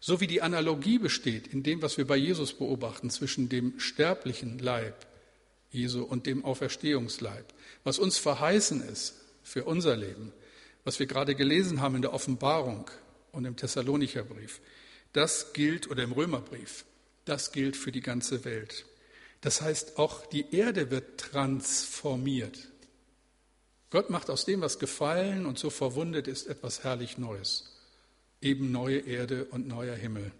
[0.00, 4.58] so wie die Analogie besteht in dem, was wir bei Jesus beobachten zwischen dem sterblichen
[4.58, 5.06] Leib
[5.70, 7.52] Jesu und dem Auferstehungsleib,
[7.84, 10.32] was uns verheißen ist für unser Leben,
[10.84, 12.90] was wir gerade gelesen haben in der Offenbarung
[13.32, 14.60] und im Thessalonicher Brief,
[15.12, 16.84] das gilt, oder im Römerbrief,
[17.24, 18.86] das gilt für die ganze Welt.
[19.40, 22.68] Das heißt, auch die Erde wird transformiert.
[23.90, 27.74] Gott macht aus dem, was gefallen und so verwundet ist, etwas herrlich Neues.
[28.40, 30.30] eben neue Erde und neuer Himmel.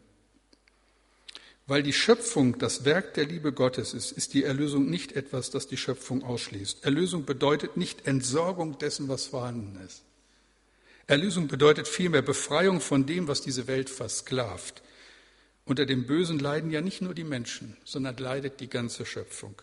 [1.69, 5.67] Weil die Schöpfung das Werk der Liebe Gottes ist, ist die Erlösung nicht etwas, das
[5.67, 6.83] die Schöpfung ausschließt.
[6.83, 10.03] Erlösung bedeutet nicht Entsorgung dessen, was vorhanden ist.
[11.07, 14.83] Erlösung bedeutet vielmehr Befreiung von dem, was diese Welt versklavt.
[15.67, 19.61] Unter dem Bösen leiden ja nicht nur die Menschen, sondern leidet die ganze Schöpfung.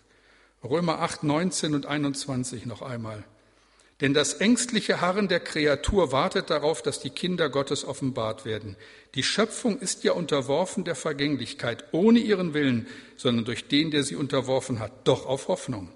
[0.64, 3.24] Römer 8, 19 und 21 noch einmal.
[4.02, 8.76] Denn das ängstliche Harren der Kreatur wartet darauf, dass die Kinder Gottes offenbart werden.
[9.14, 14.18] Die Schöpfung ist ja unterworfen der Vergänglichkeit, ohne ihren Willen, sondern durch den, der sie
[14.18, 15.94] unterworfen hat, doch auf Hoffnung.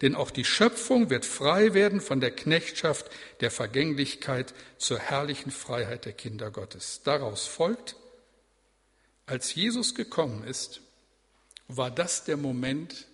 [0.00, 6.06] Denn auch die Schöpfung wird frei werden von der Knechtschaft der Vergänglichkeit zur herrlichen Freiheit
[6.06, 7.02] der Kinder Gottes.
[7.04, 7.96] Daraus folgt,
[9.26, 10.80] als Jesus gekommen ist,
[11.68, 13.06] war das der Moment,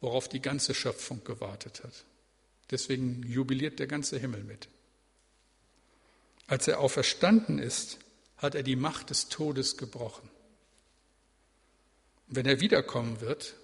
[0.00, 2.04] worauf die ganze Schöpfung gewartet hat.
[2.70, 4.68] Deswegen jubiliert der ganze Himmel mit.
[6.46, 7.98] Als er auferstanden ist,
[8.36, 10.28] hat er die Macht des Todes gebrochen.
[12.26, 13.54] Wenn er wiederkommen wird,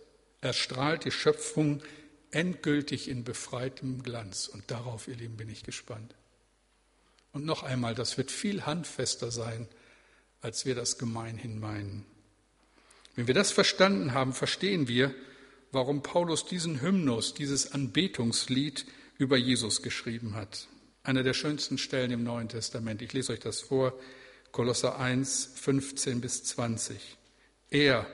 [0.40, 1.82] erstrahlt die Schöpfung
[2.30, 4.48] endgültig in befreitem Glanz.
[4.48, 6.14] Und darauf, ihr Lieben, bin ich gespannt.
[7.32, 9.68] Und noch einmal, das wird viel handfester sein,
[10.40, 12.06] als wir das gemeinhin meinen.
[13.14, 15.14] Wenn wir das verstanden haben, verstehen wir,
[15.72, 18.86] warum Paulus diesen Hymnus, dieses Anbetungslied
[19.18, 20.68] über Jesus geschrieben hat.
[21.02, 23.02] Einer der schönsten Stellen im Neuen Testament.
[23.02, 23.98] Ich lese euch das vor.
[24.52, 27.16] Kolosser 1, 15 bis 20.
[27.70, 28.06] Er,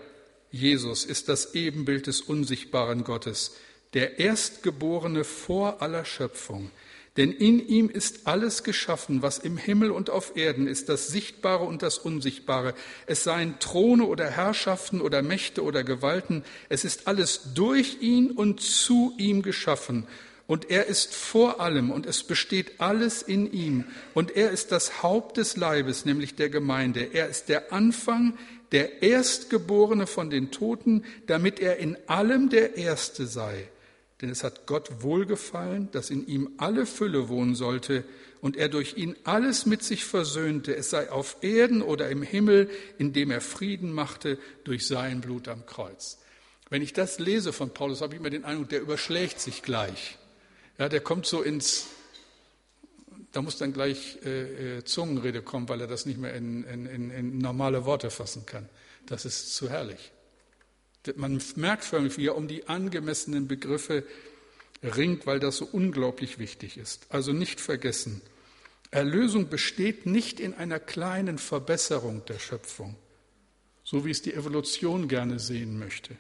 [0.50, 3.57] Jesus, ist das Ebenbild des unsichtbaren Gottes,
[3.94, 6.70] der Erstgeborene vor aller Schöpfung.
[7.16, 11.64] Denn in ihm ist alles geschaffen, was im Himmel und auf Erden ist, das Sichtbare
[11.64, 12.74] und das Unsichtbare.
[13.06, 16.44] Es seien Throne oder Herrschaften oder Mächte oder Gewalten.
[16.68, 20.06] Es ist alles durch ihn und zu ihm geschaffen.
[20.46, 23.84] Und er ist vor allem und es besteht alles in ihm.
[24.14, 27.08] Und er ist das Haupt des Leibes, nämlich der Gemeinde.
[27.12, 28.38] Er ist der Anfang,
[28.72, 33.68] der Erstgeborene von den Toten, damit er in allem der Erste sei.
[34.22, 38.04] Denn es hat Gott wohlgefallen, dass in ihm alle Fülle wohnen sollte
[38.40, 42.70] und er durch ihn alles mit sich versöhnte, es sei auf Erden oder im Himmel,
[42.96, 46.18] indem er Frieden machte durch sein Blut am Kreuz.
[46.70, 50.18] Wenn ich das lese von Paulus, habe ich immer den Eindruck, der überschlägt sich gleich.
[50.78, 51.86] Ja, der kommt so ins,
[53.32, 57.10] da muss dann gleich äh, äh Zungenrede kommen, weil er das nicht mehr in, in,
[57.10, 58.68] in normale Worte fassen kann.
[59.06, 60.12] Das ist zu herrlich.
[61.16, 64.04] Man merkt förmlich, wie er um die angemessenen Begriffe
[64.82, 67.07] ringt, weil das so unglaublich wichtig ist.
[67.09, 68.20] Also nicht vergessen,
[68.90, 72.96] Erlösung besteht nicht in einer kleinen Verbesserung der Schöpfung,
[73.84, 76.16] so wie es die Evolution gerne sehen möchte.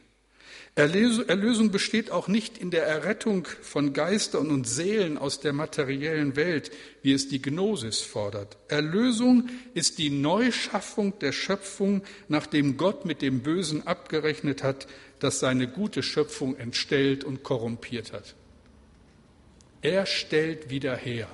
[0.76, 6.70] Erlösung besteht auch nicht in der Errettung von Geistern und Seelen aus der materiellen Welt,
[7.00, 8.58] wie es die Gnosis fordert.
[8.68, 14.86] Erlösung ist die Neuschaffung der Schöpfung, nachdem Gott mit dem Bösen abgerechnet hat,
[15.18, 18.34] das seine gute Schöpfung entstellt und korrumpiert hat.
[19.80, 21.28] Er stellt wieder her.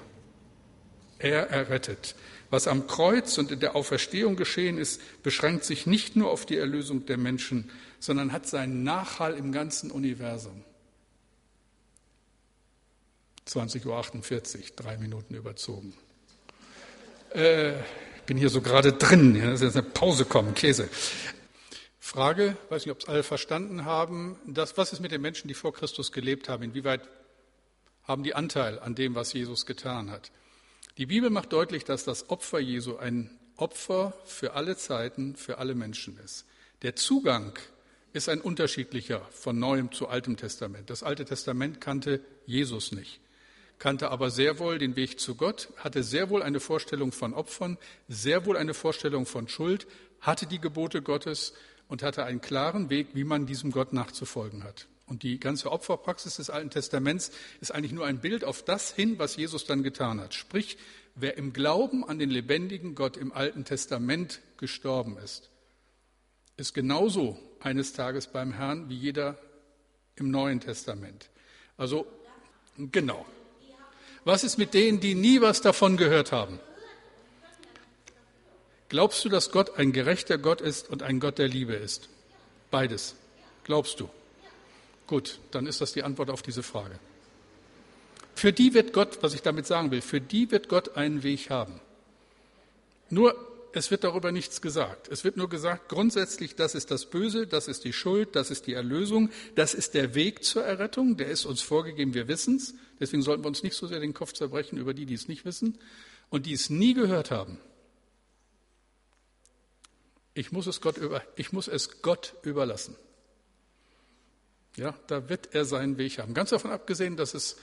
[1.18, 2.14] Er errettet.
[2.52, 6.58] Was am Kreuz und in der Auferstehung geschehen ist, beschränkt sich nicht nur auf die
[6.58, 10.62] Erlösung der Menschen, sondern hat seinen Nachhall im ganzen Universum.
[13.48, 15.94] 20.48 Uhr, drei Minuten überzogen.
[17.30, 17.72] Äh,
[18.26, 20.90] bin hier so gerade drin, ja, ist jetzt eine Pause kommen, Käse.
[22.00, 25.54] Frage, weiß nicht, ob es alle verstanden haben, das, was ist mit den Menschen, die
[25.54, 26.62] vor Christus gelebt haben?
[26.64, 27.00] Inwieweit
[28.02, 30.30] haben die Anteil an dem, was Jesus getan hat?
[30.98, 35.74] Die Bibel macht deutlich, dass das Opfer Jesu ein Opfer für alle Zeiten, für alle
[35.74, 36.44] Menschen ist.
[36.82, 37.58] Der Zugang
[38.12, 40.90] ist ein unterschiedlicher von Neuem zu Altem Testament.
[40.90, 43.20] Das Alte Testament kannte Jesus nicht,
[43.78, 47.78] kannte aber sehr wohl den Weg zu Gott, hatte sehr wohl eine Vorstellung von Opfern,
[48.08, 49.86] sehr wohl eine Vorstellung von Schuld,
[50.20, 51.54] hatte die Gebote Gottes
[51.88, 54.88] und hatte einen klaren Weg, wie man diesem Gott nachzufolgen hat.
[55.12, 59.18] Und die ganze Opferpraxis des Alten Testaments ist eigentlich nur ein Bild auf das hin,
[59.18, 60.32] was Jesus dann getan hat.
[60.32, 60.78] Sprich,
[61.14, 65.50] wer im Glauben an den lebendigen Gott im Alten Testament gestorben ist,
[66.56, 69.36] ist genauso eines Tages beim Herrn wie jeder
[70.16, 71.28] im Neuen Testament.
[71.76, 72.06] Also
[72.78, 73.26] genau.
[74.24, 76.58] Was ist mit denen, die nie was davon gehört haben?
[78.88, 82.08] Glaubst du, dass Gott ein gerechter Gott ist und ein Gott der Liebe ist?
[82.70, 83.14] Beides.
[83.64, 84.08] Glaubst du?
[85.06, 86.98] Gut, dann ist das die Antwort auf diese Frage.
[88.34, 91.50] Für die wird Gott, was ich damit sagen will, für die wird Gott einen Weg
[91.50, 91.80] haben.
[93.10, 93.36] Nur
[93.74, 95.08] es wird darüber nichts gesagt.
[95.08, 98.66] Es wird nur gesagt, grundsätzlich, das ist das Böse, das ist die Schuld, das ist
[98.66, 102.74] die Erlösung, das ist der Weg zur Errettung, der ist uns vorgegeben, wir wissen es.
[103.00, 105.44] Deswegen sollten wir uns nicht so sehr den Kopf zerbrechen über die, die es nicht
[105.44, 105.78] wissen
[106.28, 107.58] und die es nie gehört haben.
[110.34, 112.96] Ich muss es Gott, über, ich muss es Gott überlassen.
[114.76, 116.32] Ja, da wird er seinen Weg haben.
[116.32, 117.56] Ganz davon abgesehen, dass es,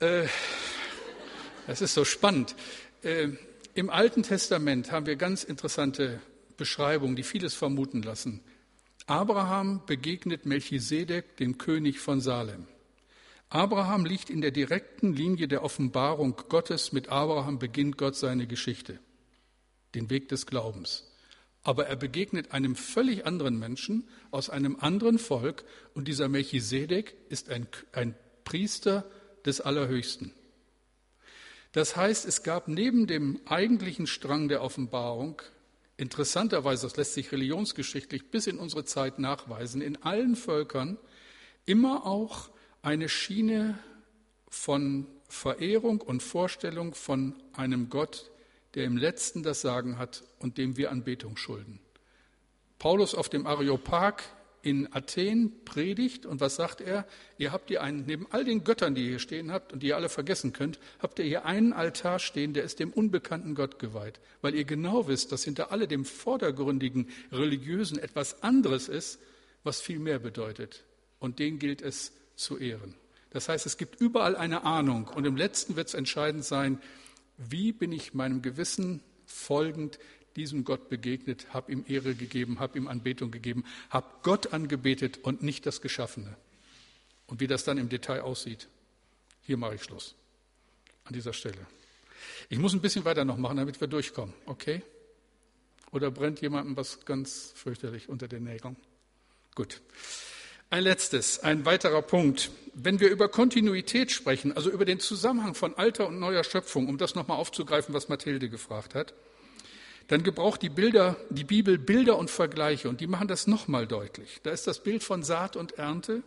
[0.00, 0.28] äh,
[1.66, 2.54] es ist so spannend.
[3.02, 3.30] Äh,
[3.74, 6.20] Im Alten Testament haben wir ganz interessante
[6.56, 8.42] Beschreibungen, die vieles vermuten lassen.
[9.06, 12.66] Abraham begegnet Melchisedek, dem König von Salem.
[13.48, 16.92] Abraham liegt in der direkten Linie der Offenbarung Gottes.
[16.92, 18.98] Mit Abraham beginnt Gott seine Geschichte,
[19.94, 21.04] den Weg des Glaubens.
[21.66, 25.64] Aber er begegnet einem völlig anderen Menschen aus einem anderen Volk
[25.94, 28.14] und dieser Melchisedek ist ein, ein
[28.44, 29.04] Priester
[29.44, 30.32] des Allerhöchsten.
[31.72, 35.42] Das heißt, es gab neben dem eigentlichen Strang der Offenbarung,
[35.96, 40.98] interessanterweise, das lässt sich religionsgeschichtlich bis in unsere Zeit nachweisen, in allen Völkern
[41.64, 42.48] immer auch
[42.80, 43.76] eine Schiene
[44.48, 48.30] von Verehrung und Vorstellung von einem Gott,
[48.76, 51.80] der im letzten das Sagen hat und dem wir Anbetung schulden.
[52.78, 54.22] Paulus auf dem Areopag
[54.62, 57.06] in Athen predigt und was sagt er?
[57.38, 59.88] Ihr habt hier einen, neben all den Göttern, die ihr hier stehen habt und die
[59.88, 63.78] ihr alle vergessen könnt, habt ihr hier einen Altar stehen, der ist dem unbekannten Gott
[63.78, 69.20] geweiht, weil ihr genau wisst, dass hinter alle dem vordergründigen religiösen etwas anderes ist,
[69.62, 70.84] was viel mehr bedeutet.
[71.18, 72.94] Und den gilt es zu ehren.
[73.30, 76.80] Das heißt, es gibt überall eine Ahnung und im letzten wird es entscheidend sein,
[77.38, 79.98] wie bin ich meinem Gewissen folgend
[80.36, 85.42] diesem Gott begegnet, habe ihm Ehre gegeben, habe ihm Anbetung gegeben, habe Gott angebetet und
[85.42, 86.36] nicht das Geschaffene.
[87.26, 88.68] Und wie das dann im Detail aussieht,
[89.42, 90.14] hier mache ich Schluss.
[91.04, 91.66] An dieser Stelle.
[92.48, 94.82] Ich muss ein bisschen weiter noch machen, damit wir durchkommen, okay?
[95.92, 98.76] Oder brennt jemandem was ganz fürchterlich unter den Nägeln?
[99.54, 99.80] Gut.
[100.68, 102.50] Ein letztes, ein weiterer Punkt.
[102.74, 106.98] Wenn wir über Kontinuität sprechen, also über den Zusammenhang von alter und neuer Schöpfung, um
[106.98, 109.14] das nochmal aufzugreifen, was Mathilde gefragt hat,
[110.08, 114.40] dann gebraucht die, Bilder, die Bibel Bilder und Vergleiche und die machen das nochmal deutlich.
[114.42, 116.22] Da ist das Bild von Saat und Ernte,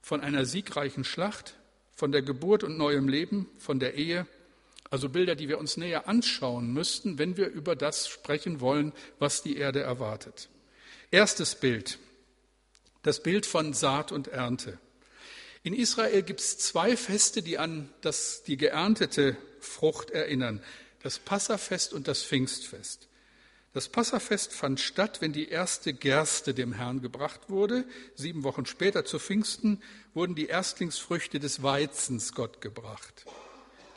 [0.00, 1.56] von einer siegreichen Schlacht,
[1.92, 4.26] von der Geburt und neuem Leben, von der Ehe,
[4.90, 9.42] also Bilder, die wir uns näher anschauen müssten, wenn wir über das sprechen wollen, was
[9.42, 10.48] die Erde erwartet.
[11.10, 11.98] Erstes Bild,
[13.06, 14.78] das Bild von Saat und Ernte.
[15.62, 20.62] In Israel gibt es zwei Feste, die an das, die geerntete Frucht erinnern
[21.02, 23.06] das Passafest und das Pfingstfest.
[23.72, 27.84] Das Passafest fand statt, wenn die erste Gerste dem Herrn gebracht wurde.
[28.16, 29.80] Sieben Wochen später zu Pfingsten
[30.14, 33.24] wurden die Erstlingsfrüchte des Weizens Gott gebracht.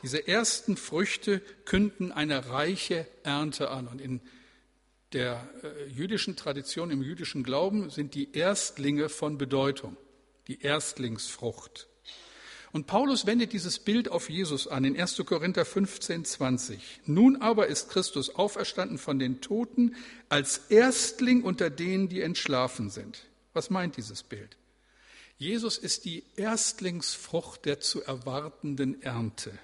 [0.03, 3.88] Diese ersten Früchte künden eine reiche Ernte an.
[3.88, 4.22] Und in
[5.14, 9.97] der äh, jüdischen Tradition, im jüdischen Glauben sind die Erstlinge von Bedeutung,
[10.47, 11.88] die Erstlingsfrucht.
[12.72, 15.24] Und Paulus wendet dieses Bild auf Jesus an in 1.
[15.26, 17.01] Korinther 15, 20.
[17.05, 19.95] Nun aber ist Christus auferstanden von den Toten
[20.30, 23.26] als Erstling unter denen, die entschlafen sind.
[23.53, 24.55] Was meint dieses Bild?
[25.39, 29.57] Jesus ist die Erstlingsfrucht der zu erwartenden Ernte.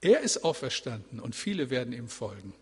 [0.00, 2.54] Er ist auferstanden und viele werden ihm folgen.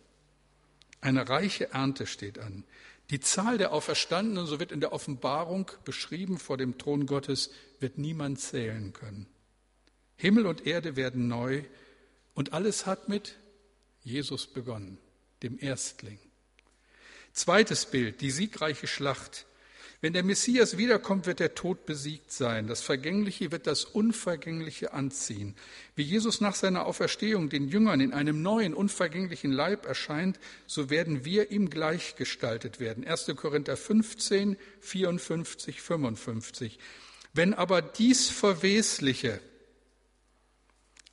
[1.07, 2.65] Eine reiche Ernte steht an.
[3.11, 7.97] Die Zahl der Auferstandenen, so wird in der Offenbarung beschrieben vor dem Thron Gottes, wird
[7.97, 9.29] niemand zählen können.
[10.17, 11.63] Himmel und Erde werden neu
[12.35, 13.37] und alles hat mit
[14.03, 14.99] Jesus begonnen,
[15.45, 16.19] dem Erstling.
[17.33, 19.47] Zweites Bild, die siegreiche Schlacht.
[20.03, 22.66] Wenn der Messias wiederkommt, wird der Tod besiegt sein.
[22.66, 25.55] Das Vergängliche wird das Unvergängliche anziehen.
[25.94, 31.24] Wie Jesus nach seiner Auferstehung den Jüngern in einem neuen, unvergänglichen Leib erscheint, so werden
[31.24, 33.07] wir ihm gleichgestaltet werden.
[33.07, 33.32] 1.
[33.36, 36.78] Korinther 15, 54, 55.
[37.32, 39.40] Wenn aber dies Verwesliche,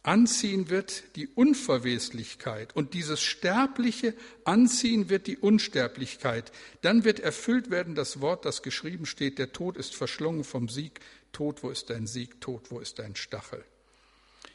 [0.04, 6.51] anziehen wird die Unverweslichkeit und dieses Sterbliche anziehen wird die Unsterblichkeit.
[6.82, 10.99] Dann wird erfüllt werden das Wort, das geschrieben steht, der Tod ist verschlungen vom Sieg.
[11.32, 12.41] Tod, wo ist dein Sieg?
[12.41, 13.64] Tod, wo ist dein Stachel?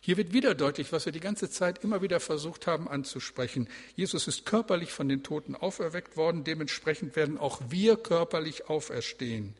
[0.01, 3.68] Hier wird wieder deutlich, was wir die ganze Zeit immer wieder versucht haben anzusprechen.
[3.96, 9.55] Jesus ist körperlich von den Toten auferweckt worden, dementsprechend werden auch wir körperlich auferstehen.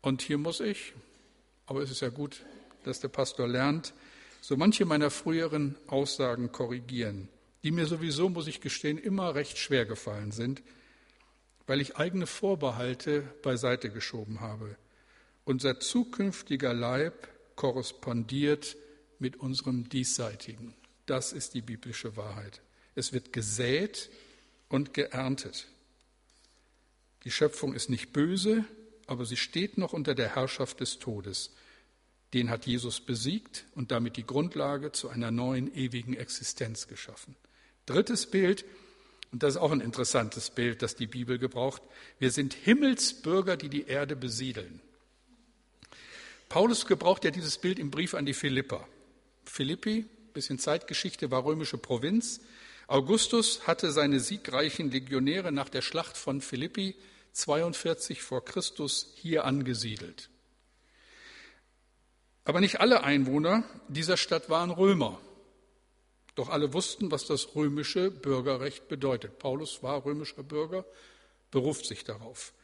[0.00, 0.94] Und hier muss ich,
[1.66, 2.42] aber es ist ja gut,
[2.84, 3.92] dass der Pastor lernt,
[4.40, 7.28] so manche meiner früheren Aussagen korrigieren,
[7.62, 10.62] die mir sowieso, muss ich gestehen, immer recht schwer gefallen sind,
[11.66, 14.76] weil ich eigene Vorbehalte beiseite geschoben habe.
[15.44, 18.76] Unser zukünftiger Leib korrespondiert
[19.18, 20.74] mit unserem diesseitigen.
[21.06, 22.60] Das ist die biblische Wahrheit.
[22.94, 24.10] Es wird gesät
[24.68, 25.66] und geerntet.
[27.24, 28.64] Die Schöpfung ist nicht böse,
[29.06, 31.50] aber sie steht noch unter der Herrschaft des Todes.
[32.34, 37.36] Den hat Jesus besiegt und damit die Grundlage zu einer neuen ewigen Existenz geschaffen.
[37.86, 38.64] Drittes Bild,
[39.30, 41.82] Und das ist auch ein interessantes Bild, das die Bibel gebraucht.
[42.18, 44.80] Wir sind Himmelsbürger, die die Erde besiedeln.
[46.48, 48.88] Paulus gebraucht ja dieses Bild im Brief an die Philipper.
[49.44, 52.40] Philippi, bisschen Zeitgeschichte, war römische Provinz.
[52.86, 56.94] Augustus hatte seine siegreichen Legionäre nach der Schlacht von Philippi
[57.32, 60.30] 42 vor Christus hier angesiedelt.
[62.48, 65.20] Aber nicht alle Einwohner dieser Stadt waren Römer.
[66.34, 69.38] Doch alle wussten, was das römische Bürgerrecht bedeutet.
[69.38, 70.86] Paulus war römischer Bürger,
[71.50, 72.54] beruft sich darauf.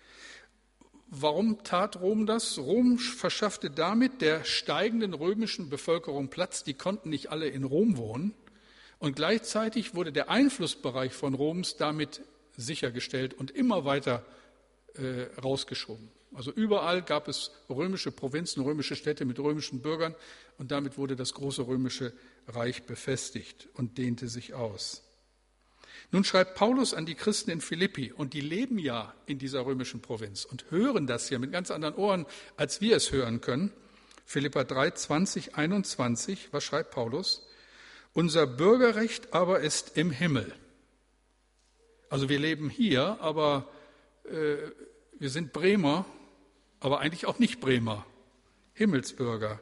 [1.08, 2.56] Warum tat Rom das?
[2.56, 6.64] Rom verschaffte damit der steigenden römischen Bevölkerung Platz.
[6.64, 8.32] Die konnten nicht alle in Rom wohnen.
[9.00, 12.22] Und gleichzeitig wurde der Einflussbereich von Roms damit
[12.56, 14.24] sichergestellt und immer weiter
[14.94, 16.08] äh, rausgeschoben.
[16.34, 20.14] Also überall gab es römische Provinzen, römische Städte mit römischen Bürgern
[20.58, 22.12] und damit wurde das große römische
[22.48, 25.02] Reich befestigt und dehnte sich aus.
[26.10, 30.02] Nun schreibt Paulus an die Christen in Philippi und die leben ja in dieser römischen
[30.02, 32.26] Provinz und hören das ja mit ganz anderen Ohren,
[32.56, 33.72] als wir es hören können.
[34.26, 37.46] Philippa 3, 20, 21, was schreibt Paulus?
[38.12, 40.52] Unser Bürgerrecht aber ist im Himmel.
[42.08, 43.68] Also wir leben hier, aber
[44.24, 44.56] äh,
[45.18, 46.06] wir sind Bremer
[46.84, 48.04] aber eigentlich auch nicht Bremer,
[48.74, 49.58] Himmelsbürger.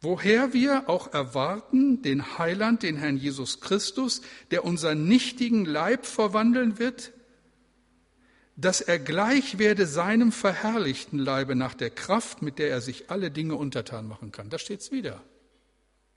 [0.00, 6.78] Woher wir auch erwarten den Heiland, den Herrn Jesus Christus, der unseren nichtigen Leib verwandeln
[6.78, 7.12] wird,
[8.56, 13.30] dass er gleich werde seinem verherrlichten Leibe nach der Kraft, mit der er sich alle
[13.30, 14.48] Dinge untertan machen kann.
[14.48, 15.22] Da steht es wieder.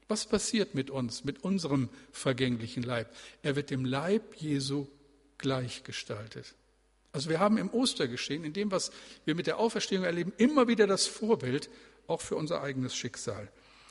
[0.07, 3.13] Was passiert mit uns, mit unserem vergänglichen Leib?
[3.43, 4.87] Er wird dem Leib Jesu
[5.37, 6.55] gleichgestaltet.
[7.11, 8.91] Also wir haben im Ostergeschehen, in dem, was
[9.25, 11.69] wir mit der Auferstehung erleben, immer wieder das Vorbild
[12.07, 13.49] auch für unser eigenes Schicksal.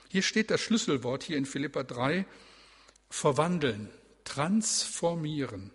[0.09, 2.25] Hier steht das Schlüsselwort hier in Philippa 3,
[3.11, 3.91] verwandeln,
[4.25, 5.73] transformieren.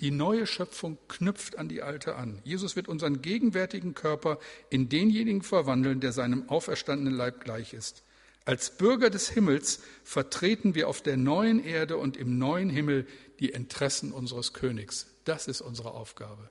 [0.00, 2.40] Die neue Schöpfung knüpft an die alte an.
[2.44, 8.02] Jesus wird unseren gegenwärtigen Körper in denjenigen verwandeln, der seinem auferstandenen Leib gleich ist.
[8.44, 13.06] Als Bürger des Himmels vertreten wir auf der neuen Erde und im neuen Himmel
[13.40, 15.06] die Interessen unseres Königs.
[15.24, 16.50] Das ist unsere Aufgabe.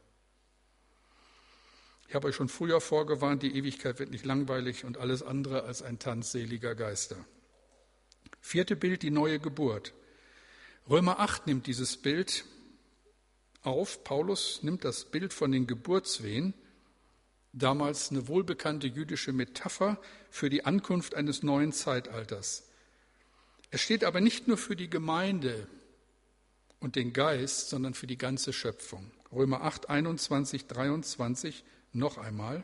[2.16, 5.82] Ich habe euch schon früher vorgewarnt, die Ewigkeit wird nicht langweilig und alles andere als
[5.82, 7.18] ein Tanz seliger Geister.
[8.40, 9.94] Vierte Bild, die neue Geburt.
[10.90, 12.46] Römer 8 nimmt dieses Bild
[13.64, 14.06] auf.
[14.06, 16.54] Paulus nimmt das Bild von den Geburtswehen,
[17.52, 20.00] damals eine wohlbekannte jüdische Metapher
[20.30, 22.70] für die Ankunft eines neuen Zeitalters.
[23.72, 25.68] Es steht aber nicht nur für die Gemeinde
[26.80, 29.12] und den Geist, sondern für die ganze Schöpfung.
[29.34, 31.66] Römer 8, 21, 23
[31.96, 32.64] noch einmal,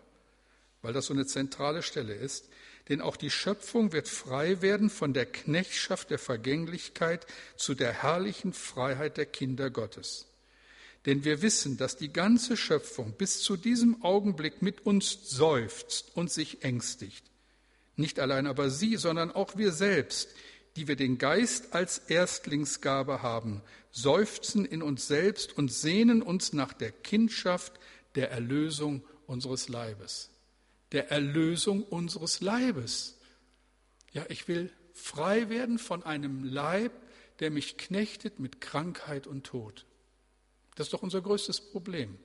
[0.82, 2.50] weil das so eine zentrale Stelle ist,
[2.90, 7.26] denn auch die Schöpfung wird frei werden von der Knechtschaft der Vergänglichkeit
[7.56, 10.26] zu der herrlichen Freiheit der Kinder Gottes.
[11.06, 16.32] Denn wir wissen, dass die ganze Schöpfung bis zu diesem Augenblick mit uns seufzt und
[16.32, 17.26] sich ängstigt.
[17.96, 20.30] Nicht allein aber sie, sondern auch wir selbst,
[20.76, 23.62] die wir den Geist als Erstlingsgabe haben,
[23.92, 27.74] seufzen in uns selbst und sehnen uns nach der Kindschaft,
[28.16, 30.30] der Erlösung unseres Leibes.
[30.92, 33.18] Der Erlösung unseres Leibes.
[34.12, 36.92] Ja, ich will frei werden von einem Leib,
[37.40, 39.86] der mich knechtet mit Krankheit und Tod.
[40.76, 42.18] Das ist doch unser größtes Problem.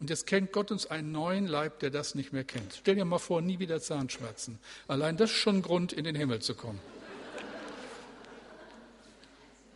[0.00, 2.78] Und jetzt kennt Gott uns einen neuen Leib, der das nicht mehr kennt.
[2.80, 4.58] Stell dir mal vor, nie wieder Zahnschmerzen.
[4.86, 6.80] Allein das ist schon ein Grund, in den Himmel zu kommen.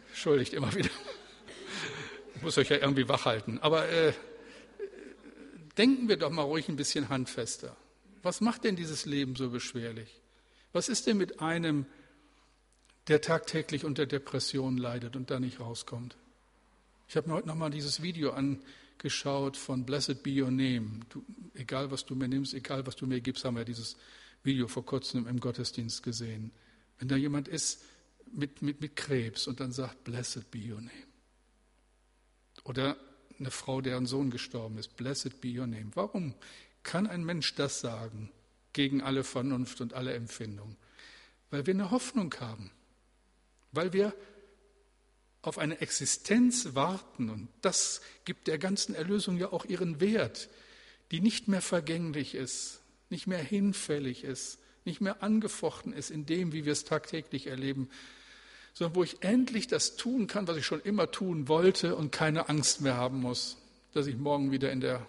[0.08, 0.90] Entschuldigt immer wieder.
[2.36, 3.58] Ich muss euch ja irgendwie wachhalten.
[3.60, 4.12] Aber äh,
[5.78, 7.76] denken wir doch mal ruhig ein bisschen handfester.
[8.22, 10.20] Was macht denn dieses Leben so beschwerlich?
[10.72, 11.86] Was ist denn mit einem,
[13.08, 16.16] der tagtäglich unter Depressionen leidet und da nicht rauskommt?
[17.08, 21.00] Ich habe mir heute nochmal dieses Video angeschaut von Blessed Be Your Name.
[21.10, 23.96] Du, egal, was du mir nimmst, egal, was du mir gibst, haben wir dieses
[24.44, 26.52] Video vor kurzem im Gottesdienst gesehen.
[26.98, 27.84] Wenn da jemand ist
[28.32, 30.90] mit, mit, mit Krebs und dann sagt, Blessed Be Your Name.
[32.64, 32.96] Oder
[33.38, 34.96] eine Frau, deren Sohn gestorben ist.
[34.96, 35.90] Blessed be your name.
[35.94, 36.34] Warum
[36.82, 38.30] kann ein Mensch das sagen
[38.72, 40.76] gegen alle Vernunft und alle Empfindung?
[41.50, 42.70] Weil wir eine Hoffnung haben.
[43.72, 44.14] Weil wir
[45.42, 47.28] auf eine Existenz warten.
[47.28, 50.48] Und das gibt der ganzen Erlösung ja auch ihren Wert,
[51.10, 52.80] die nicht mehr vergänglich ist,
[53.10, 57.90] nicht mehr hinfällig ist, nicht mehr angefochten ist in dem, wie wir es tagtäglich erleben,
[58.72, 62.48] sondern wo ich endlich das tun kann, was ich schon immer tun wollte und keine
[62.48, 63.58] Angst mehr haben muss,
[63.92, 65.06] dass ich morgen wieder in der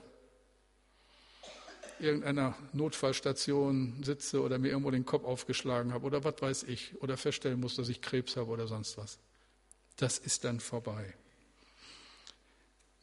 [1.99, 7.18] irgendeiner Notfallstation sitze oder mir irgendwo den Kopf aufgeschlagen habe oder was weiß ich oder
[7.18, 9.20] feststellen muss, dass ich Krebs habe oder sonst was.
[9.95, 11.14] Das ist dann vorbei.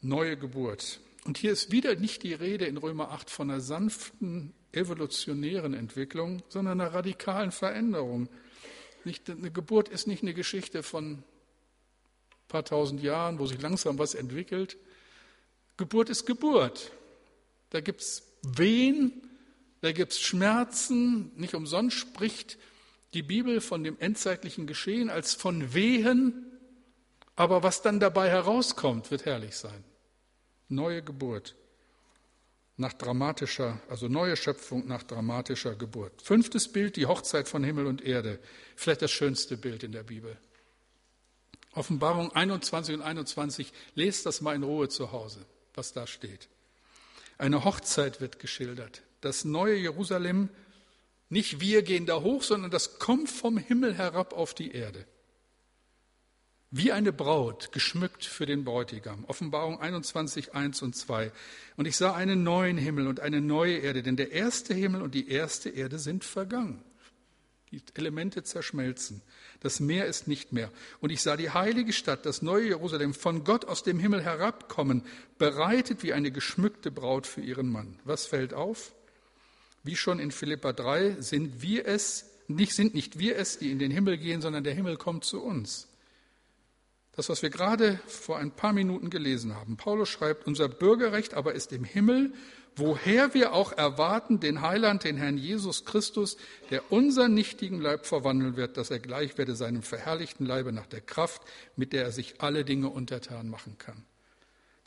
[0.03, 1.01] Neue Geburt.
[1.25, 6.43] Und hier ist wieder nicht die Rede in Römer 8 von einer sanften evolutionären Entwicklung,
[6.49, 8.29] sondern einer radikalen Veränderung.
[9.05, 11.25] Nicht, eine Geburt ist nicht eine Geschichte von ein
[12.49, 14.77] paar tausend Jahren, wo sich langsam was entwickelt.
[15.77, 16.93] Geburt ist Geburt.
[17.71, 19.13] Da gibt es Wehen,
[19.81, 21.31] da gibt es Schmerzen.
[21.37, 22.59] Nicht umsonst spricht
[23.15, 26.47] die Bibel von dem endzeitlichen Geschehen als von Wehen.
[27.37, 29.85] Aber was dann dabei herauskommt, wird herrlich sein.
[30.69, 31.57] Neue Geburt
[32.81, 36.21] nach dramatischer, also neue Schöpfung nach dramatischer Geburt.
[36.23, 38.41] Fünftes Bild, die Hochzeit von Himmel und Erde.
[38.75, 40.37] Vielleicht das schönste Bild in der Bibel.
[41.73, 46.49] Offenbarung 21 und 21, lest das mal in Ruhe zu Hause, was da steht.
[47.39, 49.03] Eine Hochzeit wird geschildert.
[49.21, 50.49] Das neue Jerusalem,
[51.29, 55.07] nicht wir gehen da hoch, sondern das kommt vom Himmel herab auf die Erde.
[56.73, 59.25] Wie eine Braut, geschmückt für den Bräutigam.
[59.25, 61.33] Offenbarung 21, 1 und 2.
[61.77, 65.17] Und ich sah einen neuen Himmel und eine neue Erde, denn der erste Himmel und
[65.17, 66.81] die erste Erde sind vergangen.
[67.73, 69.21] Die Elemente zerschmelzen.
[69.59, 70.71] Das Meer ist nicht mehr.
[71.01, 75.03] Und ich sah die heilige Stadt, das neue Jerusalem, von Gott aus dem Himmel herabkommen,
[75.39, 77.99] bereitet wie eine geschmückte Braut für ihren Mann.
[78.05, 78.93] Was fällt auf?
[79.83, 83.81] Wie schon in Philippa 3 sind wir es, nicht, sind nicht wir es, die in
[83.81, 85.90] den Himmel gehen, sondern der Himmel kommt zu uns.
[87.13, 89.77] Das, was wir gerade vor ein paar Minuten gelesen haben.
[89.77, 92.33] Paulus schreibt, unser Bürgerrecht aber ist im Himmel,
[92.77, 96.37] woher wir auch erwarten den Heiland, den Herrn Jesus Christus,
[96.71, 101.01] der unseren nichtigen Leib verwandeln wird, dass er gleich werde seinem verherrlichten Leibe nach der
[101.01, 101.43] Kraft,
[101.77, 104.05] mit der er sich alle Dinge untertan machen kann.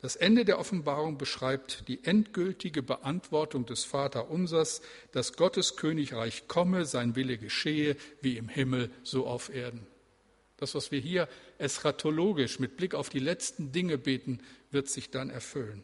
[0.00, 7.16] Das Ende der Offenbarung beschreibt die endgültige Beantwortung des Vaterunsers, dass Gottes Königreich komme, sein
[7.16, 9.86] Wille geschehe, wie im Himmel, so auf Erden.
[10.56, 11.28] Das, was wir hier
[11.58, 14.40] eschatologisch mit Blick auf die letzten Dinge beten,
[14.70, 15.82] wird sich dann erfüllen.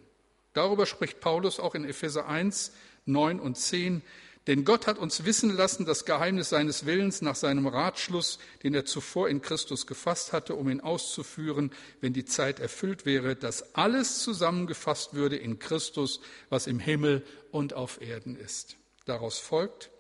[0.53, 2.73] Darüber spricht Paulus auch in Epheser 1,
[3.07, 4.03] 9 und 10.
[4.47, 8.85] Denn Gott hat uns wissen lassen, das Geheimnis seines Willens nach seinem Ratschluss, den er
[8.85, 14.21] zuvor in Christus gefasst hatte, um ihn auszuführen, wenn die Zeit erfüllt wäre, dass alles
[14.21, 18.77] zusammengefasst würde in Christus, was im Himmel und auf Erden ist.
[19.05, 19.91] Daraus folgt,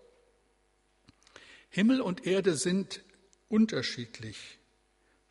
[1.68, 3.02] Himmel und Erde sind
[3.48, 4.59] unterschiedlich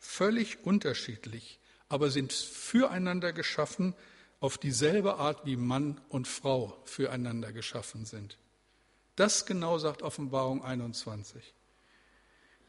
[0.00, 3.94] völlig unterschiedlich, aber sind füreinander geschaffen
[4.40, 8.38] auf dieselbe Art, wie Mann und Frau füreinander geschaffen sind.
[9.14, 11.54] Das genau sagt Offenbarung 21.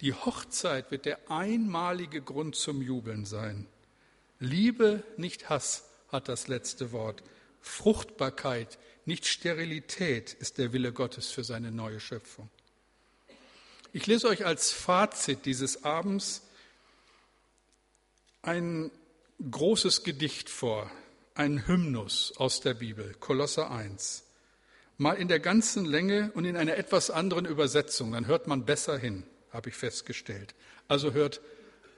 [0.01, 3.67] Die Hochzeit wird der einmalige Grund zum Jubeln sein.
[4.39, 7.23] Liebe, nicht Hass, hat das letzte Wort.
[7.61, 12.49] Fruchtbarkeit, nicht Sterilität ist der Wille Gottes für seine neue Schöpfung.
[13.93, 16.41] Ich lese euch als Fazit dieses Abends
[18.41, 18.91] ein
[19.49, 20.89] großes Gedicht vor,
[21.35, 24.23] ein Hymnus aus der Bibel, Kolosser 1.
[24.97, 28.97] Mal in der ganzen Länge und in einer etwas anderen Übersetzung, dann hört man besser
[28.97, 30.53] hin, habe ich festgestellt.
[30.87, 31.41] Also hört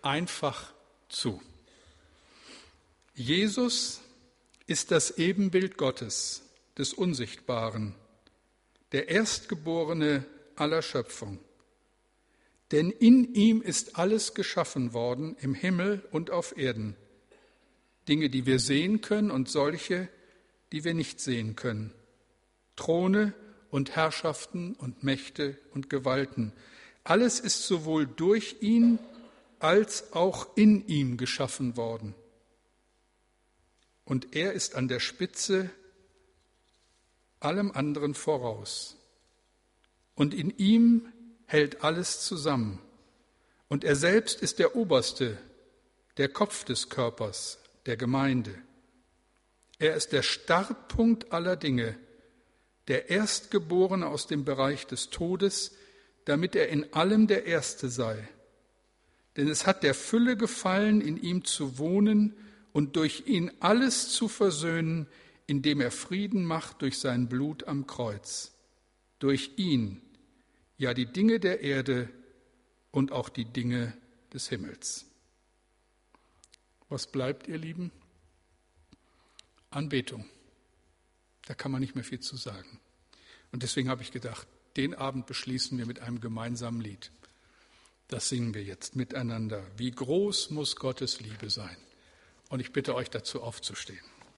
[0.01, 0.73] einfach
[1.09, 1.41] zu.
[3.15, 4.01] Jesus
[4.67, 6.41] ist das Ebenbild Gottes,
[6.77, 7.93] des Unsichtbaren,
[8.91, 10.25] der Erstgeborene
[10.55, 11.39] aller Schöpfung.
[12.73, 16.95] Denn in ihm ist alles geschaffen worden, im Himmel und auf Erden.
[18.07, 20.09] Dinge, die wir sehen können und solche,
[20.71, 21.93] die wir nicht sehen können.
[22.75, 23.35] Throne
[23.69, 26.51] und Herrschaften und Mächte und Gewalten.
[27.03, 28.97] Alles ist sowohl durch ihn
[29.59, 32.15] als auch in ihm geschaffen worden.
[34.03, 35.69] Und er ist an der Spitze
[37.39, 38.97] allem anderen voraus.
[40.15, 41.12] Und in ihm
[41.45, 42.79] hält alles zusammen.
[43.67, 45.37] Und er selbst ist der Oberste,
[46.17, 48.53] der Kopf des Körpers, der Gemeinde.
[49.79, 51.97] Er ist der Startpunkt aller Dinge,
[52.87, 55.71] der Erstgeborene aus dem Bereich des Todes,
[56.25, 58.27] damit er in allem der Erste sei.
[59.35, 62.35] Denn es hat der Fülle gefallen, in ihm zu wohnen
[62.71, 65.07] und durch ihn alles zu versöhnen,
[65.47, 68.51] indem er Frieden macht durch sein Blut am Kreuz.
[69.19, 70.01] Durch ihn
[70.77, 72.09] ja die Dinge der Erde
[72.91, 73.93] und auch die Dinge
[74.33, 75.05] des Himmels.
[76.89, 77.91] Was bleibt, ihr Lieben?
[79.69, 80.25] Anbetung.
[81.45, 82.79] Da kann man nicht mehr viel zu sagen.
[83.51, 84.47] Und deswegen habe ich gedacht,
[84.77, 87.11] den Abend beschließen wir mit einem gemeinsamen Lied.
[88.07, 89.65] Das singen wir jetzt miteinander.
[89.77, 91.77] Wie groß muss Gottes Liebe sein?
[92.49, 94.05] Und ich bitte euch dazu aufzustehen.